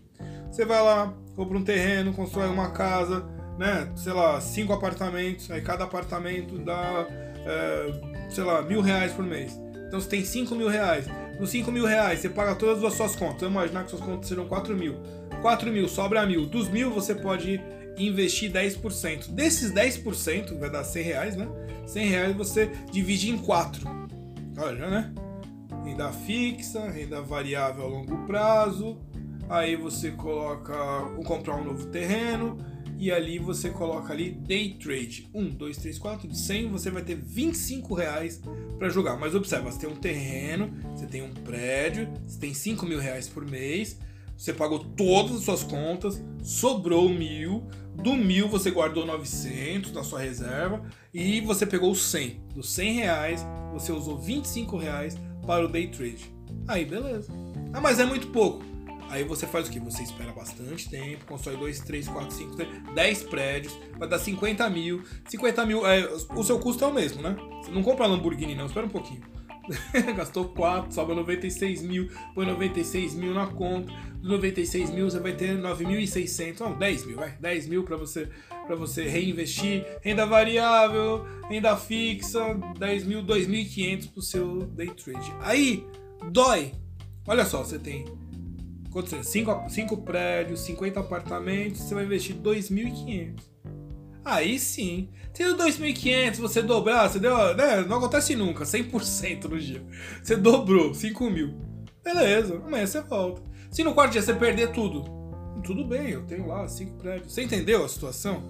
Você 0.50 0.64
vai 0.64 0.83
lá, 0.83 1.14
compra 1.35 1.59
um 1.59 1.64
terreno, 1.64 2.14
constrói 2.14 2.49
uma 2.49 2.71
casa, 2.71 3.26
né? 3.59 3.93
Sei 3.95 4.12
lá, 4.12 4.40
cinco 4.40 4.73
apartamentos, 4.73 5.50
aí 5.50 5.61
cada 5.61 5.85
apartamento 5.85 6.59
dá, 6.59 7.07
é, 7.11 8.31
sei 8.31 8.45
lá, 8.45 8.62
mil 8.62 8.81
reais 8.81 9.12
por 9.12 9.25
mês. 9.25 9.61
Então 9.87 10.00
você 10.00 10.09
tem 10.09 10.25
cinco 10.25 10.55
mil 10.55 10.69
reais. 10.69 11.07
Nos 11.38 11.50
cinco 11.50 11.71
mil 11.71 11.87
reais 11.87 12.21
você 12.21 12.28
paga 12.28 12.55
todas 12.55 12.83
as 12.83 12.95
suas 12.95 13.14
contas. 13.14 13.40
Vamos 13.40 13.55
imaginar 13.55 13.85
que 13.85 13.90
suas 13.90 14.02
contas 14.02 14.28
serão 14.28 14.47
quatro 14.47 14.76
mil. 14.76 14.97
Quatro 15.43 15.71
mil 15.71 15.88
sobra 15.88 16.26
mil. 16.26 16.47
Dos 16.47 16.69
mil 16.69 16.90
você 16.90 17.14
pode 17.14 17.61
investir 17.99 18.50
10%. 18.52 19.31
Desses 19.31 19.73
10% 19.73 20.59
vai 20.59 20.71
dar 20.71 20.85
100 20.85 21.02
reais, 21.02 21.37
né? 21.37 21.49
100 21.87 22.09
reais 22.09 22.37
você 22.37 22.71
divide 22.90 23.31
em 23.31 23.38
quatro. 23.38 23.88
Olha, 24.59 24.88
né? 24.88 25.14
Renda 25.85 26.12
fixa, 26.12 26.88
renda 26.88 27.23
variável 27.23 27.85
a 27.85 27.88
longo 27.88 28.26
prazo. 28.26 28.99
Aí 29.49 29.76
você 29.76 30.11
coloca, 30.11 30.75
comprar 31.25 31.56
um 31.56 31.65
novo 31.65 31.87
terreno 31.87 32.58
e 32.99 33.13
ali 33.13 33.39
você 33.39 33.71
coloca 33.71 34.13
ali 34.13 34.30
day 34.30 34.75
trade. 34.75 35.28
1, 35.35 35.50
2, 35.50 35.76
3, 35.76 35.99
4, 35.99 36.28
de 36.28 36.39
100 36.39 36.69
você 36.69 36.91
vai 36.91 37.02
ter 37.02 37.17
25 37.17 37.95
reais 37.95 38.41
para 38.78 38.89
jogar. 38.89 39.17
Mas 39.17 39.35
observa, 39.35 39.71
você 39.71 39.80
tem 39.80 39.89
um 39.89 39.97
terreno, 39.97 40.73
você 40.95 41.06
tem 41.06 41.23
um 41.23 41.32
prédio, 41.32 42.09
você 42.26 42.39
tem 42.39 42.54
5 42.54 42.87
mil 42.87 42.99
reais 42.99 43.28
por 43.28 43.49
mês, 43.49 43.99
você 44.37 44.52
pagou 44.52 44.78
todas 44.78 45.37
as 45.37 45.43
suas 45.43 45.63
contas, 45.63 46.23
sobrou 46.43 47.09
mil, 47.09 47.65
do 47.95 48.15
mil 48.15 48.49
você 48.49 48.71
guardou 48.71 49.06
900 49.06 49.93
na 49.93 50.04
sua 50.04 50.21
reserva 50.21 50.82
e 51.13 51.41
você 51.41 51.67
pegou 51.67 51.95
100. 51.95 52.41
Dos 52.54 52.71
100 52.71 52.95
reais, 52.95 53.47
você 53.73 53.93
usou 53.93 54.19
25 54.19 54.76
reais 54.76 55.17
para 55.47 55.65
o 55.65 55.69
day 55.69 55.89
trade. 55.89 56.30
Aí 56.69 56.85
beleza. 56.85 57.32
Ah, 57.73 57.80
mas 57.80 57.99
é 57.99 58.04
muito 58.04 58.28
pouco. 58.28 58.75
Aí 59.10 59.25
você 59.25 59.47
faz 59.47 59.69
o 59.69 59.71
que? 59.71 59.78
Você 59.80 60.02
espera 60.02 60.32
bastante 60.32 60.88
tempo, 60.88 61.25
constrói 61.26 61.56
2, 61.56 61.80
3, 61.80 62.08
4, 62.08 62.34
5, 62.34 62.56
10 62.95 63.23
prédios, 63.25 63.78
vai 63.99 64.08
dar 64.08 64.19
50 64.19 64.69
mil. 64.71 65.02
50 65.28 65.66
mil, 65.66 65.86
é, 65.86 66.06
o 66.34 66.42
seu 66.42 66.58
custo 66.58 66.84
é 66.84 66.88
o 66.88 66.95
mesmo, 66.95 67.23
né? 67.23 67.36
Você 67.62 67.71
não 67.71 67.82
compra 67.82 68.06
Lamborghini, 68.06 68.54
não, 68.54 68.66
espera 68.66 68.86
um 68.86 68.90
pouquinho. 68.90 69.23
Gastou 70.16 70.49
4, 70.49 70.92
sobra 70.92 71.14
96 71.14 71.82
mil, 71.82 72.08
põe 72.34 72.47
96 72.47 73.14
mil 73.14 73.34
na 73.34 73.47
conta. 73.47 73.92
Dos 74.21 74.30
96 74.30 74.90
mil 74.90 75.10
você 75.10 75.21
vai 75.21 75.32
ter 75.32 75.56
9.600, 75.58 76.60
não, 76.60 76.78
10 76.78 77.06
mil, 77.06 77.16
vai. 77.16 77.36
10 77.38 77.69
mil 77.69 77.84
para 77.84 77.97
você, 77.97 78.28
pra 78.66 78.76
você 78.76 79.08
reinvestir. 79.08 79.84
Renda 80.02 80.26
variável, 80.26 81.25
renda 81.49 81.76
fixa, 81.76 82.54
10 82.78 83.04
mil, 83.04 83.23
2.500 83.25 84.12
pro 84.12 84.23
seu 84.23 84.58
day 84.66 84.90
trade. 84.90 85.32
Aí, 85.40 85.84
dói. 86.30 86.73
Olha 87.26 87.45
só, 87.45 87.64
você 87.64 87.78
tem 87.78 88.04
Quanto 88.97 89.11
você? 89.11 89.23
Cinco, 89.23 89.65
cinco 89.69 89.97
prédios, 89.99 90.61
50 90.61 91.00
apartamentos, 91.00 91.82
você 91.82 91.95
vai 91.95 92.04
investir 92.04 92.35
2.500. 92.37 93.43
Aí 94.25 94.59
sim. 94.59 95.11
Tendo 95.35 95.63
2.500, 95.63 96.37
você 96.37 96.63
dobrar, 96.63 97.06
você 97.06 97.19
deu. 97.19 97.54
Né, 97.54 97.85
não 97.87 97.99
acontece 97.99 98.35
nunca, 98.35 98.65
100% 98.65 99.45
no 99.45 99.59
dia. 99.61 99.85
Você 100.23 100.35
dobrou, 100.35 100.95
5 100.95 101.28
mil. 101.28 101.59
Beleza, 102.02 102.56
amanhã 102.56 102.87
você 102.87 103.02
volta. 103.02 103.43
Se 103.71 103.85
no 103.85 103.93
quarto 103.93 104.13
dia 104.13 104.23
você 104.23 104.32
perder 104.32 104.73
tudo, 104.73 105.04
tudo 105.63 105.85
bem, 105.85 106.13
eu 106.13 106.23
tenho 106.23 106.47
lá 106.47 106.67
cinco 106.67 106.97
prédios. 106.97 107.35
Você 107.35 107.43
entendeu 107.43 107.85
a 107.85 107.89
situação? 107.91 108.49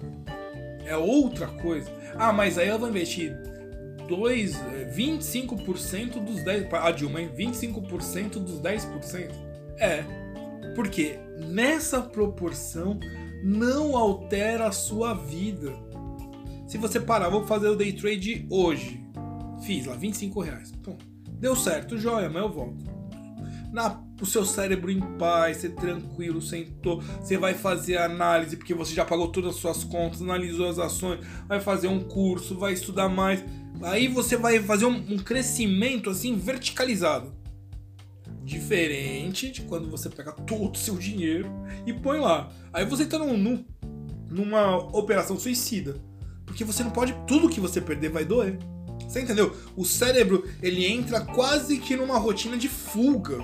É 0.85 0.95
outra 0.95 1.47
coisa. 1.47 1.91
Ah, 2.15 2.31
mas 2.31 2.57
aí 2.57 2.69
eu 2.69 2.79
vou 2.79 2.87
investir 2.87 3.35
2, 4.07 4.55
25% 4.95 6.15
é, 6.15 6.19
dos 6.21 6.41
10%. 6.41 6.69
A 6.71 6.91
Dilma, 6.91 7.19
hein? 7.19 7.31
25% 7.37 8.39
dos 8.39 8.61
10%? 8.61 9.29
É. 9.77 10.26
Porque 10.75 11.19
nessa 11.47 12.01
proporção 12.01 12.99
não 13.43 13.95
altera 13.95 14.67
a 14.67 14.71
sua 14.71 15.13
vida. 15.13 15.73
Se 16.67 16.77
você 16.77 16.99
parar, 16.99 17.29
vou 17.29 17.45
fazer 17.45 17.69
o 17.69 17.75
day 17.75 17.93
trade 17.93 18.45
hoje. 18.49 19.03
Fiz 19.63 19.85
lá 19.85 19.95
25 19.95 20.41
reais. 20.41 20.71
Pô, 20.83 20.95
deu 21.31 21.55
certo, 21.55 21.97
joia, 21.97 22.29
mas 22.29 22.41
eu 22.41 22.51
volto. 22.51 22.97
Na, 23.71 24.01
o 24.21 24.25
seu 24.25 24.45
cérebro 24.45 24.89
em 24.89 24.99
paz, 25.17 25.57
você 25.57 25.69
tranquilo, 25.69 26.41
sentou, 26.41 27.01
você 27.01 27.37
vai 27.37 27.53
fazer 27.53 27.97
análise, 27.97 28.55
porque 28.57 28.73
você 28.73 28.93
já 28.93 29.05
pagou 29.05 29.27
todas 29.27 29.55
as 29.55 29.61
suas 29.61 29.83
contas, 29.83 30.21
analisou 30.21 30.69
as 30.69 30.79
ações, 30.79 31.19
vai 31.47 31.59
fazer 31.59 31.87
um 31.87 31.99
curso, 31.99 32.57
vai 32.57 32.73
estudar 32.73 33.09
mais. 33.09 33.43
Aí 33.81 34.07
você 34.07 34.35
vai 34.35 34.59
fazer 34.59 34.85
um, 34.85 34.95
um 34.95 35.17
crescimento 35.17 36.09
assim 36.09 36.35
verticalizado. 36.35 37.33
Diferente 38.47 39.51
de 39.51 39.63
quando 39.63 39.89
você 39.89 40.09
pega 40.09 40.31
todo 40.31 40.73
o 40.73 40.77
seu 40.77 40.95
dinheiro 40.95 41.49
e 41.85 41.91
põe 41.91 42.17
lá. 42.17 42.49
Aí 42.71 42.85
você 42.85 43.05
tá 43.05 43.19
num, 43.19 43.35
num, 43.37 43.65
numa 44.31 44.77
operação 44.97 45.37
suicida. 45.37 46.01
Porque 46.45 46.63
você 46.63 46.81
não 46.81 46.91
pode. 46.91 47.13
Tudo 47.27 47.49
que 47.49 47.59
você 47.59 47.81
perder 47.81 48.09
vai 48.09 48.23
doer. 48.23 48.57
Você 49.05 49.21
entendeu? 49.21 49.53
O 49.75 49.83
cérebro 49.83 50.47
ele 50.63 50.85
entra 50.85 51.19
quase 51.19 51.77
que 51.77 51.97
numa 51.97 52.17
rotina 52.17 52.55
de 52.55 52.69
fuga 52.69 53.37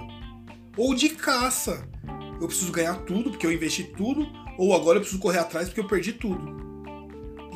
ou 0.77 0.95
de 0.95 1.09
caça. 1.09 1.85
Eu 2.39 2.47
preciso 2.47 2.71
ganhar 2.71 2.95
tudo 3.01 3.29
porque 3.29 3.45
eu 3.45 3.51
investi 3.51 3.83
tudo, 3.83 4.25
ou 4.57 4.73
agora 4.73 4.99
eu 4.99 5.01
preciso 5.01 5.21
correr 5.21 5.39
atrás 5.39 5.67
porque 5.67 5.81
eu 5.81 5.87
perdi 5.87 6.13
tudo. 6.13 6.63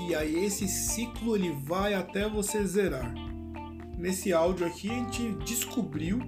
E 0.06 0.14
aí 0.14 0.44
esse 0.44 0.68
ciclo 0.68 1.38
ele 1.38 1.56
vai 1.64 1.94
até 1.94 2.28
você 2.28 2.66
zerar. 2.68 3.14
Nesse 3.98 4.34
áudio 4.34 4.68
aqui 4.68 4.90
a 4.90 4.96
gente 4.96 5.32
descobriu 5.46 6.20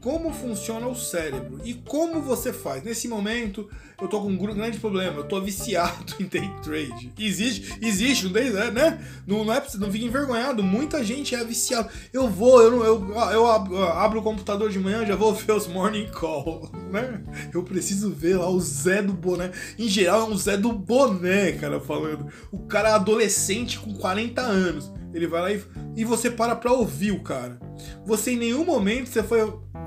como 0.00 0.32
funciona 0.32 0.86
o 0.86 0.96
cérebro 0.96 1.60
e 1.64 1.74
como 1.74 2.20
você 2.22 2.52
faz. 2.52 2.82
Nesse 2.82 3.06
momento, 3.06 3.68
eu 4.00 4.08
tô 4.08 4.20
com 4.20 4.28
um 4.28 4.36
grande 4.36 4.78
problema, 4.78 5.18
eu 5.18 5.24
tô 5.24 5.40
viciado 5.40 6.14
em 6.18 6.24
day 6.24 6.50
trade. 6.62 7.12
Existe, 7.18 7.78
existe, 7.82 8.28
tem, 8.30 8.50
né? 8.50 8.98
Não, 9.26 9.44
não, 9.44 9.52
é, 9.52 9.62
não 9.78 9.92
fica 9.92 10.04
envergonhado, 10.04 10.62
muita 10.62 11.04
gente 11.04 11.34
é 11.34 11.44
viciado. 11.44 11.88
Eu 12.12 12.28
vou, 12.28 12.62
eu, 12.62 12.82
eu, 12.82 13.14
eu 13.30 13.46
abro 13.46 14.20
o 14.20 14.22
computador 14.22 14.70
de 14.70 14.78
manhã, 14.78 15.04
já 15.04 15.16
vou 15.16 15.34
ver 15.34 15.52
os 15.52 15.66
morning 15.66 16.08
call, 16.08 16.70
né? 16.90 17.22
Eu 17.52 17.62
preciso 17.62 18.10
ver 18.10 18.38
lá 18.38 18.48
o 18.48 18.58
Zé 18.58 19.02
do 19.02 19.12
Boné. 19.12 19.50
Em 19.78 19.88
geral, 19.88 20.22
é 20.22 20.24
um 20.32 20.36
Zé 20.36 20.56
do 20.56 20.72
Boné, 20.72 21.52
cara, 21.52 21.78
falando. 21.78 22.26
O 22.50 22.60
cara 22.60 22.90
é 22.90 22.92
adolescente 22.92 23.78
com 23.78 23.92
40 23.94 24.40
anos. 24.40 24.99
Ele 25.12 25.26
vai 25.26 25.40
lá 25.40 25.52
e, 25.52 25.62
e 25.96 26.04
você 26.04 26.30
para 26.30 26.54
pra 26.54 26.72
ouvir 26.72 27.12
o 27.12 27.22
cara. 27.22 27.58
Você 28.04 28.32
em 28.32 28.36
nenhum 28.36 28.64
momento 28.64 29.08
você 29.08 29.22
foi 29.22 29.40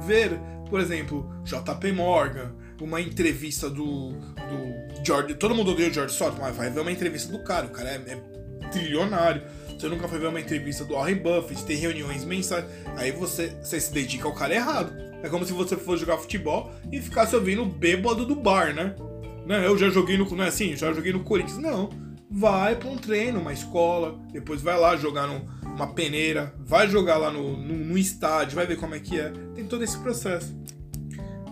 ver, 0.06 0.40
por 0.70 0.80
exemplo, 0.80 1.30
JP 1.44 1.92
Morgan, 1.92 2.54
uma 2.82 3.00
entrevista 3.00 3.70
do, 3.70 4.12
do 4.12 5.04
George. 5.06 5.36
Todo 5.36 5.56
mundo 5.56 5.72
odeia 5.72 5.90
o 5.90 5.94
George 5.94 6.14
Soros, 6.14 6.38
mas 6.38 6.56
vai 6.56 6.70
ver 6.70 6.82
uma 6.82 6.92
entrevista 6.92 7.32
do 7.32 7.44
cara. 7.44 7.66
O 7.66 7.70
cara 7.70 7.90
é, 7.90 7.96
é 7.96 8.70
trilionário. 8.70 9.42
Você 9.70 9.88
nunca 9.88 10.08
foi 10.08 10.20
ver 10.20 10.28
uma 10.28 10.40
entrevista 10.40 10.86
do 10.86 10.94
Warren 10.94 11.16
Buffett, 11.16 11.64
tem 11.66 11.78
reuniões 11.78 12.24
mensais. 12.24 12.66
Aí 12.98 13.12
você, 13.12 13.56
você 13.62 13.80
se 13.80 13.94
dedica 13.94 14.28
ao 14.28 14.34
cara 14.34 14.54
errado. 14.54 14.94
É 15.22 15.30
como 15.30 15.46
se 15.46 15.54
você 15.54 15.78
fosse 15.78 16.02
jogar 16.02 16.18
futebol 16.18 16.72
e 16.92 17.02
ficasse 17.02 17.36
ouvindo 17.36 17.64
o 17.64 17.66
bêbado 17.66 18.26
do 18.26 18.36
bar, 18.36 18.74
né? 18.74 18.96
né? 19.46 19.66
Eu 19.66 19.78
já 19.78 19.90
joguei 19.90 20.18
no. 20.18 20.30
Não 20.36 20.44
é 20.44 20.48
assim? 20.48 20.76
Já 20.76 20.92
joguei 20.94 21.14
no 21.14 21.24
Corinthians. 21.24 21.58
Não. 21.58 21.90
Vai 22.36 22.76
pra 22.76 22.90
um 22.90 22.98
treino, 22.98 23.40
uma 23.40 23.54
escola, 23.54 24.20
depois 24.32 24.60
vai 24.60 24.76
lá 24.76 24.98
jogar 24.98 25.28
numa 25.28 25.94
peneira, 25.94 26.52
vai 26.60 26.90
jogar 26.90 27.18
lá 27.18 27.32
no, 27.32 27.56
no, 27.56 27.78
no 27.78 27.96
estádio, 27.96 28.56
vai 28.56 28.66
ver 28.66 28.78
como 28.78 28.96
é 28.96 29.00
que 29.00 29.20
é. 29.20 29.32
Tem 29.54 29.68
todo 29.68 29.84
esse 29.84 30.00
processo. 30.00 30.52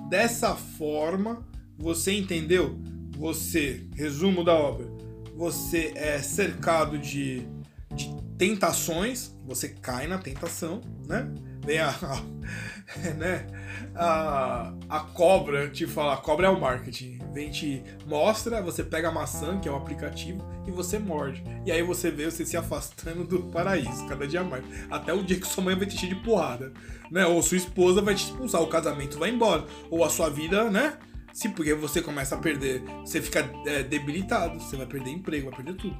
Dessa 0.09 0.55
forma, 0.55 1.47
você 1.77 2.13
entendeu? 2.13 2.79
Você, 3.15 3.87
resumo 3.93 4.43
da 4.43 4.55
obra, 4.55 4.87
você 5.35 5.93
é 5.95 6.19
cercado 6.19 6.97
de, 6.97 7.47
de 7.93 8.11
tentações, 8.35 9.35
você 9.45 9.69
cai 9.69 10.07
na 10.07 10.17
tentação, 10.17 10.81
né? 11.07 11.31
Vem 11.65 11.79
a, 11.79 11.89
a, 11.89 13.09
né? 13.17 13.47
a, 13.95 14.73
a 14.89 14.99
cobra 14.99 15.69
te 15.69 15.85
fala, 15.85 16.13
a 16.13 16.17
cobra 16.17 16.47
é 16.47 16.49
o 16.49 16.59
marketing, 16.59 17.19
vem 17.33 17.51
te 17.51 17.83
mostra, 18.05 18.61
você 18.61 18.83
pega 18.83 19.09
a 19.09 19.11
maçã, 19.11 19.59
que 19.59 19.69
é 19.69 19.71
o 19.71 19.75
aplicativo, 19.75 20.43
e 20.67 20.71
você 20.71 20.97
morde. 20.97 21.43
E 21.65 21.71
aí 21.71 21.83
você 21.83 22.09
vê 22.09 22.25
você 22.25 22.45
se 22.45 22.57
afastando 22.57 23.23
do 23.23 23.43
paraíso, 23.43 24.07
cada 24.07 24.27
dia 24.27 24.43
mais. 24.43 24.63
Até 24.89 25.13
o 25.13 25.23
dia 25.23 25.39
que 25.39 25.47
sua 25.47 25.63
mãe 25.63 25.75
vai 25.75 25.85
te 25.85 25.95
encher 25.95 26.09
de 26.09 26.15
porrada 26.15 26.73
né? 27.11 27.25
Ou 27.25 27.43
sua 27.43 27.57
esposa 27.57 28.01
vai 28.01 28.15
te 28.15 28.23
expulsar, 28.23 28.61
o 28.61 28.67
casamento 28.67 29.19
vai 29.19 29.29
embora. 29.29 29.65
Ou 29.89 30.03
a 30.05 30.09
sua 30.09 30.29
vida, 30.29 30.71
né? 30.71 30.97
Se 31.33 31.49
porque 31.49 31.73
você 31.73 32.01
começa 32.01 32.35
a 32.35 32.37
perder, 32.37 32.81
você 33.01 33.21
fica 33.21 33.49
é, 33.65 33.83
debilitado, 33.83 34.59
você 34.59 34.77
vai 34.77 34.85
perder 34.85 35.11
emprego, 35.11 35.49
vai 35.49 35.57
perder 35.57 35.75
tudo. 35.75 35.97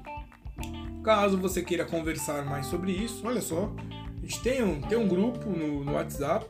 Caso 1.04 1.38
você 1.38 1.62
queira 1.62 1.86
conversar 1.86 2.46
mais 2.46 2.66
sobre 2.68 2.92
isso, 2.92 3.26
olha 3.26 3.42
só, 3.42 3.74
a 4.22 4.26
gente 4.26 4.42
tem 4.42 4.64
um, 4.64 4.80
tem 4.82 4.98
um 4.98 5.08
grupo 5.08 5.50
no, 5.50 5.84
no 5.84 5.94
WhatsApp 5.94 6.46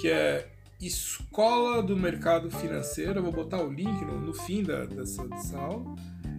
que 0.00 0.08
é 0.10 0.48
Escola 0.80 1.82
do 1.82 1.96
Mercado 1.96 2.50
Financeiro. 2.50 3.20
Eu 3.20 3.22
vou 3.22 3.32
botar 3.32 3.62
o 3.62 3.72
link 3.72 4.04
no, 4.04 4.20
no 4.20 4.34
fim 4.34 4.62
da, 4.62 4.84
dessa, 4.84 5.26
dessa 5.28 5.56
aula. 5.56 5.94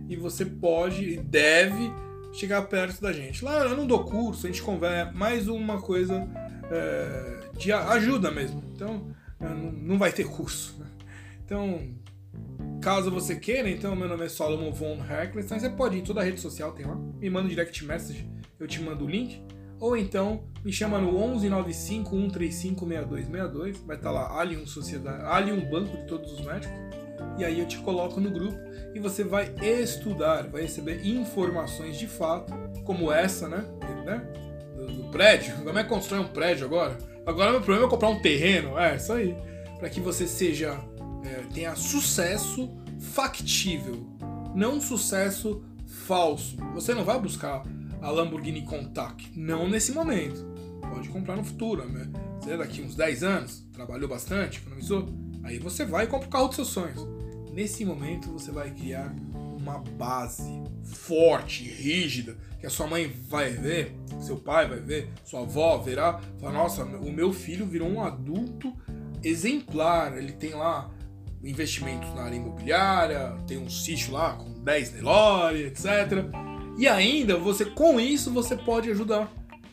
E 0.10 0.16
você 0.16 0.46
pode 0.46 1.04
e 1.04 1.18
deve 1.18 1.92
chegar 2.34 2.62
perto 2.64 3.02
da 3.02 3.14
gente. 3.14 3.44
Lá 3.44 3.60
eu 3.60 3.76
não 3.76 3.88
dou 3.88 4.04
curso, 4.04 4.46
a 4.46 4.50
gente 4.50 4.62
conversa, 4.62 5.12
mais 5.14 5.48
uma 5.48 5.82
coisa 5.82 6.28
é, 6.70 7.50
de 7.58 7.72
ajuda 7.72 8.30
mesmo. 8.30 8.62
Então, 8.76 9.08
é, 9.40 9.48
não 9.48 9.98
vai 9.98 10.12
ter 10.12 10.26
curso. 10.26 10.78
Então, 11.46 11.96
caso 12.82 13.10
você 13.10 13.36
queira, 13.36 13.70
então, 13.70 13.96
meu 13.96 14.08
nome 14.08 14.26
é 14.26 14.30
Solomon 14.30 14.72
von 14.72 14.98
Hercules, 15.10 15.46
você 15.46 15.70
pode 15.70 15.96
ir 15.98 16.02
em 16.02 16.04
toda 16.04 16.22
a 16.22 16.24
rede 16.24 16.42
social, 16.42 16.74
tem 16.74 16.86
lá, 16.86 16.96
me 16.96 17.30
manda 17.30 17.46
um 17.46 17.50
direct 17.50 17.84
message, 17.86 18.30
eu 18.60 18.68
te 18.68 18.82
mando 18.82 19.06
o 19.06 19.10
link. 19.10 19.42
Ou 19.86 19.96
então, 19.96 20.42
me 20.64 20.74
chama 20.74 20.98
no 20.98 21.12
1195 21.12 22.10
135 22.10 22.88
6262, 22.88 23.78
vai 23.86 23.96
estar 23.96 24.10
lá 24.10 24.40
Alien 24.40 24.66
Sociedade, 24.66 25.24
Alien 25.24 25.60
Banco 25.70 25.96
de 25.96 26.08
Todos 26.08 26.34
os 26.34 26.42
Médicos. 26.42 26.76
E 27.38 27.46
aí 27.46 27.60
eu 27.60 27.68
te 27.68 27.78
coloco 27.78 28.20
no 28.20 28.32
grupo 28.32 28.58
e 28.96 29.00
você 29.00 29.24
vai 29.24 29.54
estudar, 29.62 30.48
vai 30.48 30.64
receber 30.64 31.06
informações 31.06 32.00
de 32.00 32.08
fato, 32.08 32.52
como 32.84 33.12
essa, 33.12 33.48
né? 33.48 33.64
né? 34.04 34.28
prédio? 35.12 35.56
Como 35.64 35.78
é 35.78 35.84
que 35.84 35.90
constrói 35.90 36.22
um 36.22 36.30
prédio 36.30 36.66
agora? 36.66 36.98
Agora 37.24 37.52
meu 37.52 37.62
problema 37.62 37.86
é 37.86 37.90
comprar 37.92 38.10
um 38.10 38.20
terreno. 38.20 38.80
É, 38.80 38.96
isso 38.96 39.14
aí. 39.14 39.38
Para 39.78 39.88
que 39.88 40.00
você 40.00 40.26
seja. 40.26 40.80
É, 41.24 41.44
tenha 41.54 41.76
sucesso 41.76 42.76
factível. 43.00 44.04
Não 44.56 44.82
sucesso 44.82 45.64
falso. 45.86 46.58
Você 46.74 46.96
não 46.96 47.04
vai 47.04 47.20
buscar 47.20 47.62
a 48.02 48.10
Lamborghini 48.10 48.64
Contact. 48.64 49.32
Não 49.36 49.68
nesse 49.68 49.92
momento. 49.92 50.46
Pode 50.82 51.10
comprar 51.10 51.36
no 51.36 51.44
futuro, 51.44 51.88
né? 51.88 52.10
Você 52.40 52.56
daqui 52.58 52.82
uns 52.82 52.96
10 52.96 53.24
anos, 53.24 53.66
trabalhou 53.74 54.08
bastante, 54.08 54.60
economizou. 54.60 55.10
Aí 55.44 55.60
você 55.60 55.86
vai 55.86 56.06
e 56.06 56.08
compra 56.08 56.28
o 56.28 56.32
carro 56.32 56.48
dos 56.48 56.56
seus 56.56 56.70
sonhos. 56.70 57.06
Nesse 57.52 57.86
momento 57.86 58.32
você 58.32 58.52
vai 58.52 58.72
criar 58.72 59.16
uma 59.58 59.80
base 59.80 60.62
forte, 60.84 61.64
rígida, 61.64 62.38
que 62.60 62.66
a 62.66 62.70
sua 62.70 62.88
mãe 62.88 63.08
vai 63.28 63.52
ver, 63.52 63.96
seu 64.20 64.38
pai 64.38 64.68
vai 64.68 64.80
ver, 64.80 65.10
sua 65.24 65.42
avó 65.42 65.78
verá, 65.78 66.20
fala, 66.40 66.54
nossa, 66.54 66.84
o 66.84 67.12
meu 67.12 67.34
filho 67.34 67.66
virou 67.66 67.90
um 67.90 68.04
adulto 68.04 68.74
exemplar, 69.24 70.18
ele 70.18 70.34
tem 70.34 70.52
lá 70.54 70.92
investimentos 71.44 72.14
na 72.14 72.24
área 72.24 72.36
imobiliária, 72.36 73.36
tem 73.48 73.58
um 73.58 73.70
sítio 73.70 74.14
lá 74.14 74.34
com 74.34 74.64
10 74.64 74.94
Nelore, 74.94 75.64
etc. 75.66 75.86
E 76.78 76.88
ainda, 76.88 77.38
você 77.38 77.66
com 77.66 78.00
isso 78.00 78.32
você 78.32 78.56
pode 78.56 78.90
ajudar. 78.92 79.32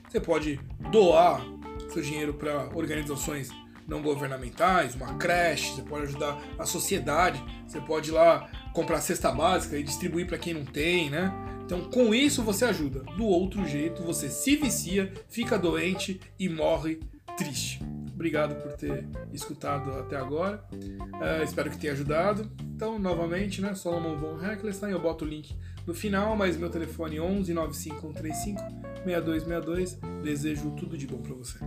Você 0.08 0.20
pode 0.20 0.60
doar 0.90 1.44
seu 1.92 2.02
dinheiro 2.02 2.34
para 2.34 2.68
organizações 2.74 3.50
não 3.86 4.00
governamentais, 4.00 4.94
uma 4.94 5.14
creche, 5.14 5.74
você 5.74 5.82
pode 5.82 6.04
ajudar 6.04 6.40
a 6.58 6.64
sociedade, 6.64 7.42
você 7.66 7.80
pode 7.80 8.10
ir 8.10 8.12
lá 8.12 8.48
comprar 8.72 9.00
cesta 9.00 9.30
básica 9.30 9.76
e 9.76 9.82
distribuir 9.82 10.26
para 10.26 10.38
quem 10.38 10.54
não 10.54 10.64
tem, 10.64 11.10
né? 11.10 11.32
Então, 11.64 11.82
com 11.90 12.14
isso 12.14 12.42
você 12.42 12.64
ajuda. 12.64 13.00
Do 13.16 13.24
outro 13.24 13.66
jeito, 13.66 14.02
você 14.02 14.28
se 14.28 14.56
vicia, 14.56 15.12
fica 15.28 15.58
doente 15.58 16.20
e 16.38 16.48
morre 16.48 17.00
triste. 17.36 17.80
Obrigado 18.22 18.54
por 18.62 18.74
ter 18.74 19.04
escutado 19.32 19.90
até 19.98 20.14
agora. 20.14 20.62
Uh, 20.72 21.42
espero 21.42 21.68
que 21.68 21.76
tenha 21.76 21.92
ajudado. 21.92 22.48
Então, 22.62 22.96
novamente, 22.96 23.60
né? 23.60 23.74
Solomon 23.74 24.16
von 24.16 24.40
Heckelstein. 24.40 24.92
Eu 24.92 25.00
boto 25.00 25.24
o 25.24 25.28
link 25.28 25.52
no 25.84 25.92
final, 25.92 26.36
mas 26.36 26.56
meu 26.56 26.70
telefone 26.70 27.18
11 27.18 27.52
95135 27.52 28.60
6262. 29.04 29.98
Desejo 30.22 30.70
tudo 30.76 30.96
de 30.96 31.08
bom 31.08 31.20
para 31.20 31.34
você. 31.34 31.58